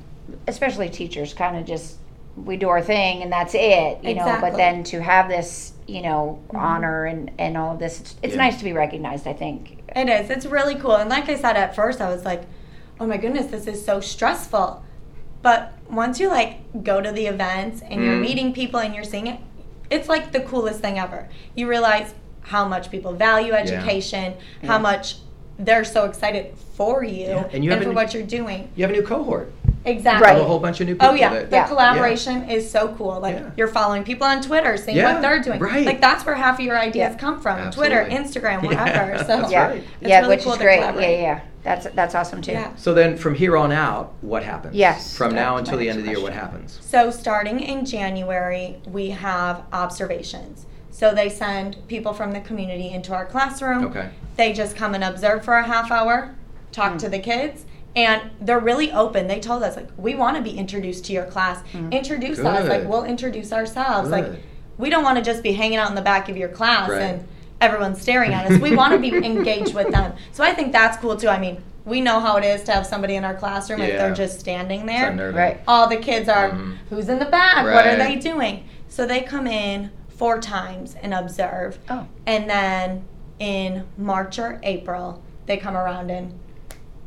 especially 0.48 0.90
teachers, 0.90 1.34
kind 1.34 1.58
of 1.58 1.66
just 1.66 1.98
we 2.38 2.56
do 2.58 2.70
our 2.70 2.82
thing 2.82 3.22
and 3.24 3.32
that's 3.32 3.54
it, 3.56 4.04
you 4.04 4.16
know. 4.16 4.38
But 4.40 4.56
then 4.56 4.84
to 4.86 5.02
have 5.02 5.28
this, 5.28 5.74
you 5.88 6.02
know, 6.02 6.40
Mhm. 6.50 6.60
honor 6.60 7.06
and 7.06 7.30
and 7.38 7.58
all 7.58 7.74
of 7.74 7.80
this, 7.80 8.00
it's, 8.00 8.16
it's 8.24 8.34
Yeah. 8.36 8.42
nice 8.42 8.58
to 8.58 8.64
be 8.64 8.74
recognized. 8.74 9.28
I 9.28 9.34
think. 9.34 9.80
It 9.96 10.08
is. 10.08 10.30
It's 10.30 10.46
really 10.46 10.76
cool. 10.76 10.96
And 10.96 11.10
like 11.10 11.28
I 11.30 11.36
said 11.36 11.58
at 11.58 11.76
first, 11.76 12.00
I 12.00 12.10
was 12.10 12.24
like, 12.24 12.44
oh 13.00 13.06
my 13.08 13.18
goodness, 13.18 13.48
this 13.48 13.68
is 13.68 13.84
so 13.84 14.00
stressful. 14.00 14.82
But 15.42 15.74
once 15.90 16.20
you 16.20 16.30
like 16.30 16.84
go 16.84 17.02
to 17.02 17.12
the 17.12 17.26
events 17.26 17.82
and 17.82 18.02
you're 18.04 18.16
Mm. 18.16 18.22
meeting 18.22 18.54
people 18.54 18.80
and 18.80 18.94
you're 18.96 19.04
seeing 19.04 19.28
it, 19.28 19.40
it's 19.90 20.08
like 20.08 20.32
the 20.32 20.40
coolest 20.40 20.80
thing 20.80 20.98
ever. 21.00 21.28
You 21.56 21.68
realize 21.68 22.14
how 22.44 22.66
much 22.68 22.90
people 22.92 23.12
value 23.14 23.52
education, 23.54 24.36
Yeah. 24.62 24.68
how 24.68 24.78
much 24.80 25.18
they're 25.60 25.84
so 25.84 26.06
excited 26.06 26.54
for 26.76 27.04
you 27.04 27.28
Yeah, 27.28 27.44
and 27.44 27.54
and, 27.56 27.64
you 27.66 27.72
have 27.72 27.84
for 27.84 27.90
an- 27.90 27.96
what 27.96 28.14
you're 28.14 28.24
doing. 28.24 28.70
you 28.76 28.84
have 28.84 28.90
a 28.92 28.94
new 28.94 29.04
cohort. 29.06 29.52
Exactly. 29.84 30.28
Right. 30.28 30.40
A 30.40 30.44
whole 30.44 30.60
bunch 30.60 30.80
of 30.80 30.88
new 30.88 30.94
people. 30.94 31.10
Oh 31.10 31.14
yeah, 31.14 31.30
that- 31.34 31.50
the 31.50 31.56
Yeah. 31.56 31.68
collaboration 31.68 32.50
is 32.50 32.70
so 32.70 32.90
cool. 32.98 33.20
Like 33.20 33.36
Yeah. 33.36 33.50
you're 33.58 33.68
following 33.68 34.04
people 34.04 34.28
on 34.28 34.42
Twitter, 34.42 34.78
seeing 34.78 34.98
Yeah, 34.98 35.14
what 35.14 35.22
they're 35.22 35.40
doing. 35.42 35.60
right. 35.60 35.86
Like 35.86 36.00
that's 36.02 36.26
where 36.26 36.36
half 36.36 36.60
of 36.60 36.66
your 36.66 36.78
ideas 36.78 37.14
Yeah. 37.14 37.18
come 37.18 37.42
from. 37.42 37.58
Absolutely. 37.60 37.96
Twitter, 37.96 38.24
Instagram, 38.24 38.62
whatever. 38.64 39.12
Yeah, 39.12 39.18
so 39.26 39.38
that's 39.42 39.52
yeah, 39.52 39.68
right. 39.68 39.84
It's 40.02 40.10
yeah, 40.10 40.18
really 40.20 40.36
which 40.36 40.44
cool 40.44 40.54
is 40.54 40.60
great. 40.60 40.80
Yeah, 40.82 41.00
yeah, 41.00 41.40
that's 41.64 41.88
that's 41.96 42.14
awesome 42.14 42.42
too. 42.42 42.52
Yeah. 42.52 42.68
So 42.76 42.94
then, 42.94 43.18
from 43.18 43.34
here 43.34 43.58
on 43.58 43.72
out, 43.72 44.14
what 44.22 44.44
happens? 44.44 44.76
Yes, 44.76 45.16
From 45.16 45.34
now 45.34 45.58
until 45.58 45.78
the 45.80 45.90
end 45.90 45.98
of 46.00 46.06
the 46.06 46.12
year, 46.12 46.22
what 46.22 46.34
happens? 46.34 46.78
So 46.82 47.10
starting 47.10 47.60
in 47.60 47.84
January, 47.86 48.82
we 48.86 49.10
have 49.12 49.64
observations. 49.74 50.66
So 50.92 51.14
they 51.14 51.30
send 51.30 51.78
people 51.88 52.14
from 52.14 52.34
the 52.34 52.42
community 52.42 52.90
into 52.92 53.14
our 53.16 53.26
classroom. 53.26 53.86
Okay. 53.86 54.10
They 54.38 54.54
just 54.54 54.76
come 54.76 54.94
and 54.94 55.04
observe 55.04 55.44
for 55.44 55.56
a 55.56 55.64
half 55.64 55.90
hour, 55.92 56.32
talk 56.72 56.94
Mm. 56.94 57.00
to 57.00 57.10
the 57.10 57.20
kids, 57.20 57.66
and 57.96 58.32
they're 58.40 58.60
really 58.60 58.92
open. 58.92 59.28
They 59.28 59.40
told 59.40 59.64
us 59.64 59.76
like, 59.76 59.90
we 59.98 60.16
want 60.16 60.38
to 60.38 60.44
be 60.44 60.58
introduced 60.58 61.06
to 61.06 61.14
your 61.14 61.26
class. 61.26 61.62
Mm. 61.74 61.92
Introduce 61.92 62.40
us. 62.40 62.68
Like 62.68 62.88
we'll 62.88 63.04
introduce 63.06 63.52
ourselves. 63.52 64.10
Good. 64.10 64.32
Like 64.32 64.40
we 64.78 64.90
don't 64.90 65.04
want 65.04 65.18
to 65.18 65.24
just 65.24 65.44
be 65.44 65.52
hanging 65.54 65.78
out 65.78 65.90
in 65.90 65.96
the 65.96 66.02
back 66.02 66.30
of 66.30 66.38
your 66.38 66.50
class 66.50 66.90
Right. 66.90 67.02
and 67.02 67.28
everyone's 67.60 68.02
staring 68.02 68.34
at 68.34 68.50
us. 68.52 68.60
We 68.62 68.76
want 68.76 68.94
to 68.94 69.00
be 69.00 69.10
engaged 69.26 69.74
with 69.76 69.92
them. 69.92 70.14
So 70.32 70.44
I 70.44 70.54
think 70.54 70.72
that's 70.72 70.98
cool 70.98 71.16
too. 71.18 71.28
I 71.28 71.38
mean, 71.40 71.62
we 71.84 72.00
know 72.00 72.20
how 72.20 72.38
it 72.38 72.44
is 72.46 72.64
to 72.64 72.72
have 72.72 72.86
somebody 72.86 73.16
in 73.16 73.26
our 73.26 73.34
classroom 73.36 73.82
if 73.82 73.98
they're 73.98 74.14
just 74.14 74.40
standing 74.40 74.86
there. 74.86 75.34
Right. 75.34 75.60
all 75.68 75.90
the 75.90 75.98
kids 75.98 76.30
are 76.30 76.52
Mhm. 76.52 76.78
who's 76.90 77.10
in 77.10 77.18
the 77.20 77.26
back 77.26 77.66
what 77.66 77.88
are 77.88 77.96
they 77.98 78.16
doing 78.18 78.66
so 78.88 79.06
they 79.08 79.22
come 79.22 79.48
in 79.48 79.90
four 80.10 80.40
times 80.40 80.96
and 81.02 81.12
observe 81.14 81.80
Oh. 81.90 82.06
and 82.28 82.48
then 82.48 83.06
in 83.40 83.86
march 83.98 84.38
or 84.38 84.60
april 84.62 85.24
they 85.48 85.58
come 85.58 85.76
around 85.76 86.12
and 86.12 86.38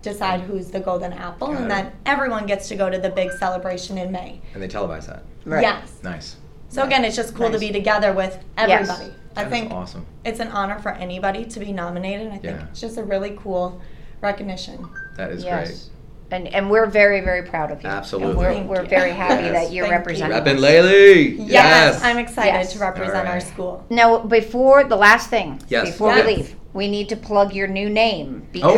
decide 0.05 0.40
who's 0.43 0.71
the 0.71 0.81
golden 0.81 1.12
apple 1.12 1.49
Got 1.49 1.57
and 1.57 1.64
it. 1.67 1.69
then 1.69 1.93
everyone 2.07 2.47
gets 2.47 2.69
to 2.69 2.77
go 2.77 2.88
to 2.90 2.99
the 2.99 3.09
big 3.11 3.33
celebration 3.33 3.99
in 3.99 4.12
may 4.12 4.40
And 4.53 4.62
they 4.62 4.69
televise 4.69 5.07
that. 5.07 5.25
Right. 5.45 5.62
yes 5.62 5.99
Nice. 6.03 6.37
So 6.69 6.83
again, 6.83 7.05
it's 7.05 7.14
just 7.17 7.35
cool 7.35 7.51
to 7.51 7.59
be 7.59 7.71
together 7.71 8.12
with 8.12 8.38
Yes. 8.59 8.88
everybody. 8.88 9.12
I 9.37 9.45
That's 9.45 9.51
think 9.51 9.73
awesome. 9.73 10.07
it's 10.25 10.40
an 10.40 10.49
honor 10.49 10.79
for 10.81 10.90
anybody 10.93 11.45
to 11.45 11.61
be 11.61 11.73
nominated. 11.73 12.29
I 12.29 12.31
think 12.33 12.45
Yeah. 12.45 12.67
it's 12.71 12.81
just 12.81 12.99
a 12.99 13.03
really 13.05 13.37
cool 13.40 13.81
recognition. 14.21 14.88
That 15.17 15.31
is 15.31 15.45
yes. 15.45 15.90
And, 16.31 16.49
and 16.49 16.71
we're 16.71 16.87
very, 16.87 17.21
very 17.21 17.43
proud 17.43 17.71
of 17.71 17.83
you. 17.83 17.88
Absolutely. 17.88 18.47
And 18.47 18.69
we're, 18.69 18.79
we're 18.81 18.87
very 18.87 19.11
happy 19.12 19.45
Yes. 19.45 19.53
that 19.67 19.73
you're 19.73 19.85
Thank 19.87 19.99
representing 19.99 20.43
great. 20.43 20.55
Reppin' 20.55 20.57
us. 20.57 20.62
Lely. 20.62 21.33
Yes, 21.35 21.49
Yes. 21.53 22.03
I'm 22.03 22.19
excited 22.19 22.55
Yes. 22.55 22.73
to 22.73 22.79
represent 22.81 23.29
our 23.29 23.40
school. 23.40 23.85
Now, 23.90 24.19
before 24.19 24.83
the 24.85 24.97
last 24.97 25.31
thing, 25.31 25.61
Yes. 25.69 25.90
before 25.90 26.09
Yes. 26.17 26.27
we 26.27 26.35
leave, 26.37 26.57
we 26.73 26.88
need 26.88 27.09
to 27.11 27.17
plug 27.17 27.53
your 27.55 27.69
new 27.69 27.88
name 27.88 28.43
oh, 28.43 28.49
because 28.53 28.75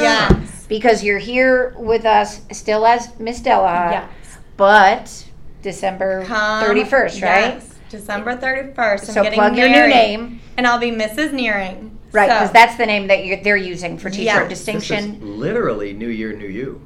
Oh, 0.00 0.02
yes. 0.02 0.55
Yes. 0.68 0.68
because 0.68 1.04
you're 1.04 1.18
here 1.18 1.74
with 1.78 2.04
us 2.04 2.40
still 2.52 2.86
as 2.86 3.18
Miss 3.18 3.40
Della, 3.40 3.88
yes. 3.92 4.38
but 4.56 5.24
December 5.62 6.24
31st, 6.24 7.22
right? 7.22 7.54
Yes, 7.54 7.74
December 7.90 8.36
31st. 8.36 8.78
I'm 8.78 8.98
So 8.98 9.22
getting 9.22 9.38
plug 9.38 9.56
your 9.56 9.68
new 9.68 9.86
name, 9.88 10.40
And 10.56 10.66
I'll 10.66 10.78
be 10.78 10.90
Mrs. 10.90 11.32
Nearing. 11.32 11.98
right? 12.12 12.26
Because 12.28 12.48
So- 12.48 12.52
that's 12.52 12.76
the 12.76 12.86
name 12.86 13.06
that 13.08 13.24
you're, 13.24 13.42
they're 13.42 13.56
using 13.56 13.98
for 13.98 14.10
teacher 14.10 14.22
Yeah. 14.24 14.42
of 14.42 14.48
This 14.48 14.60
is 14.60 14.66
distinction. 14.66 15.38
literally 15.38 15.92
New 15.92 16.08
Year, 16.08 16.32
New 16.32 16.46
You. 16.48 16.80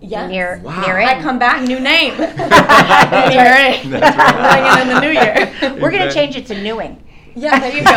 Yeah. 0.00 0.26
Near, 0.26 0.60
Wow. 0.62 0.82
nearing. 0.82 1.08
I 1.08 1.20
come 1.22 1.38
back, 1.38 1.62
new 1.62 1.80
name. 1.80 2.14
That's 2.18 2.36
Nearing. 3.34 3.90
That's 3.90 4.16
right. 4.16 4.82
In 4.82 4.88
the 4.88 5.00
new 5.00 5.10
year. 5.10 5.80
We're 5.80 5.90
gonna 5.90 6.12
change 6.12 6.36
it 6.36 6.46
to 6.46 6.60
newing. 6.62 7.02
yeah, 7.34 7.58
there 7.58 7.72
you 7.72 7.84
go. 7.84 7.90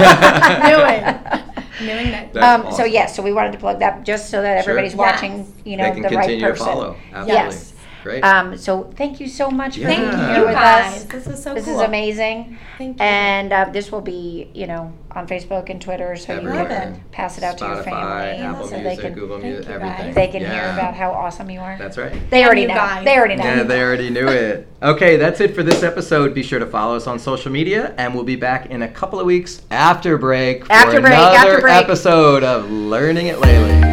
Newing. 0.70 1.57
Newing 1.82 2.12
name. 2.12 2.30
That's 2.34 2.46
um, 2.46 2.62
So 2.72 2.84
awesome. 2.84 2.92
yes, 2.92 3.16
so 3.16 3.22
we 3.24 3.32
wanted 3.34 3.52
to 3.54 3.58
plug 3.60 3.80
that 3.80 4.04
just 4.04 4.30
so 4.30 4.42
that 4.42 4.64
Sure. 4.64 4.72
everybody's 4.72 4.94
Yes. 4.94 4.98
watching, 4.98 5.54
you 5.64 5.78
know, 5.78 5.84
they 5.84 5.92
can 5.92 6.02
the 6.04 6.10
right 6.10 6.26
continue 6.26 6.48
person. 6.50 6.66
follow. 6.66 6.96
Absolutely. 7.14 7.34
Yes. 7.34 7.74
Great. 8.08 8.24
Um, 8.24 8.58
so 8.58 8.90
thank 8.96 9.20
you 9.20 9.28
so 9.28 9.52
much 9.52 9.76
for 9.76 9.82
Yeah. 9.82 9.88
being 9.96 10.10
Thank 10.12 10.28
here 10.30 10.40
you 10.40 10.46
with 10.46 10.56
guys. 10.56 10.96
us. 10.96 11.04
This 11.06 11.28
is 11.28 11.44
so 11.44 11.54
This 11.54 11.66
cool. 11.66 11.82
is 11.82 11.88
amazing. 11.88 12.58
Thank 12.78 12.98
you. 13.00 13.04
And 13.06 13.52
uh, 13.52 13.66
this 13.72 13.92
will 13.92 14.02
be, 14.02 14.50
you 14.54 14.66
know, 14.68 14.94
on 15.16 15.28
Facebook 15.28 15.70
and 15.70 15.82
Twitter, 15.82 16.16
so 16.16 16.40
you 16.40 16.48
can 16.48 17.04
pass 17.12 17.38
it 17.40 17.44
out 17.44 17.58
to 17.58 17.66
your 17.66 17.82
family, 17.84 18.38
Apple 18.38 18.68
so 18.68 18.78
Music, 18.78 18.84
they 18.98 19.02
can 19.02 19.14
Google 19.14 19.40
Thank 19.40 19.52
Music, 19.54 19.68
you, 19.70 19.76
everything. 19.76 20.06
guys. 20.06 20.16
they 20.16 20.28
can 20.28 20.42
hear 20.42 20.64
about 20.74 20.94
how 20.94 21.12
awesome 21.12 21.50
you 21.50 21.60
are. 21.60 21.76
That's 21.80 21.98
right. 21.98 22.12
They 22.30 22.42
And 22.42 22.46
already 22.46 22.62
you 22.62 22.68
know. 22.68 22.76
guys. 22.76 23.04
They 23.04 23.18
already 23.18 23.36
know. 23.36 23.44
Yeah, 23.44 23.64
they 23.64 23.82
already 23.82 24.10
knew 24.12 24.28
it. 24.28 24.68
Okay, 24.84 25.18
that's 25.18 25.42
it 25.42 25.56
for 25.56 25.64
this 25.64 25.82
episode. 25.82 26.36
Be 26.36 26.44
sure 26.44 26.60
to 26.60 26.68
follow 26.68 26.96
us 26.96 27.08
on 27.08 27.18
social 27.18 27.52
media, 27.52 27.96
and 27.98 28.14
we'll 28.14 28.24
be 28.26 28.36
back 28.36 28.68
in 28.68 28.84
a 28.84 28.88
couple 28.88 29.20
of 29.20 29.26
weeks 29.26 29.64
after 29.72 30.18
break 30.20 30.66
for 30.66 30.72
After 30.72 31.02
break, 31.02 31.14
another 31.14 31.36
after 31.36 31.62
break. 31.62 31.84
episode 31.84 32.44
of 32.44 32.70
Learning 32.70 33.30
at 33.30 33.42
Lely. 33.42 33.87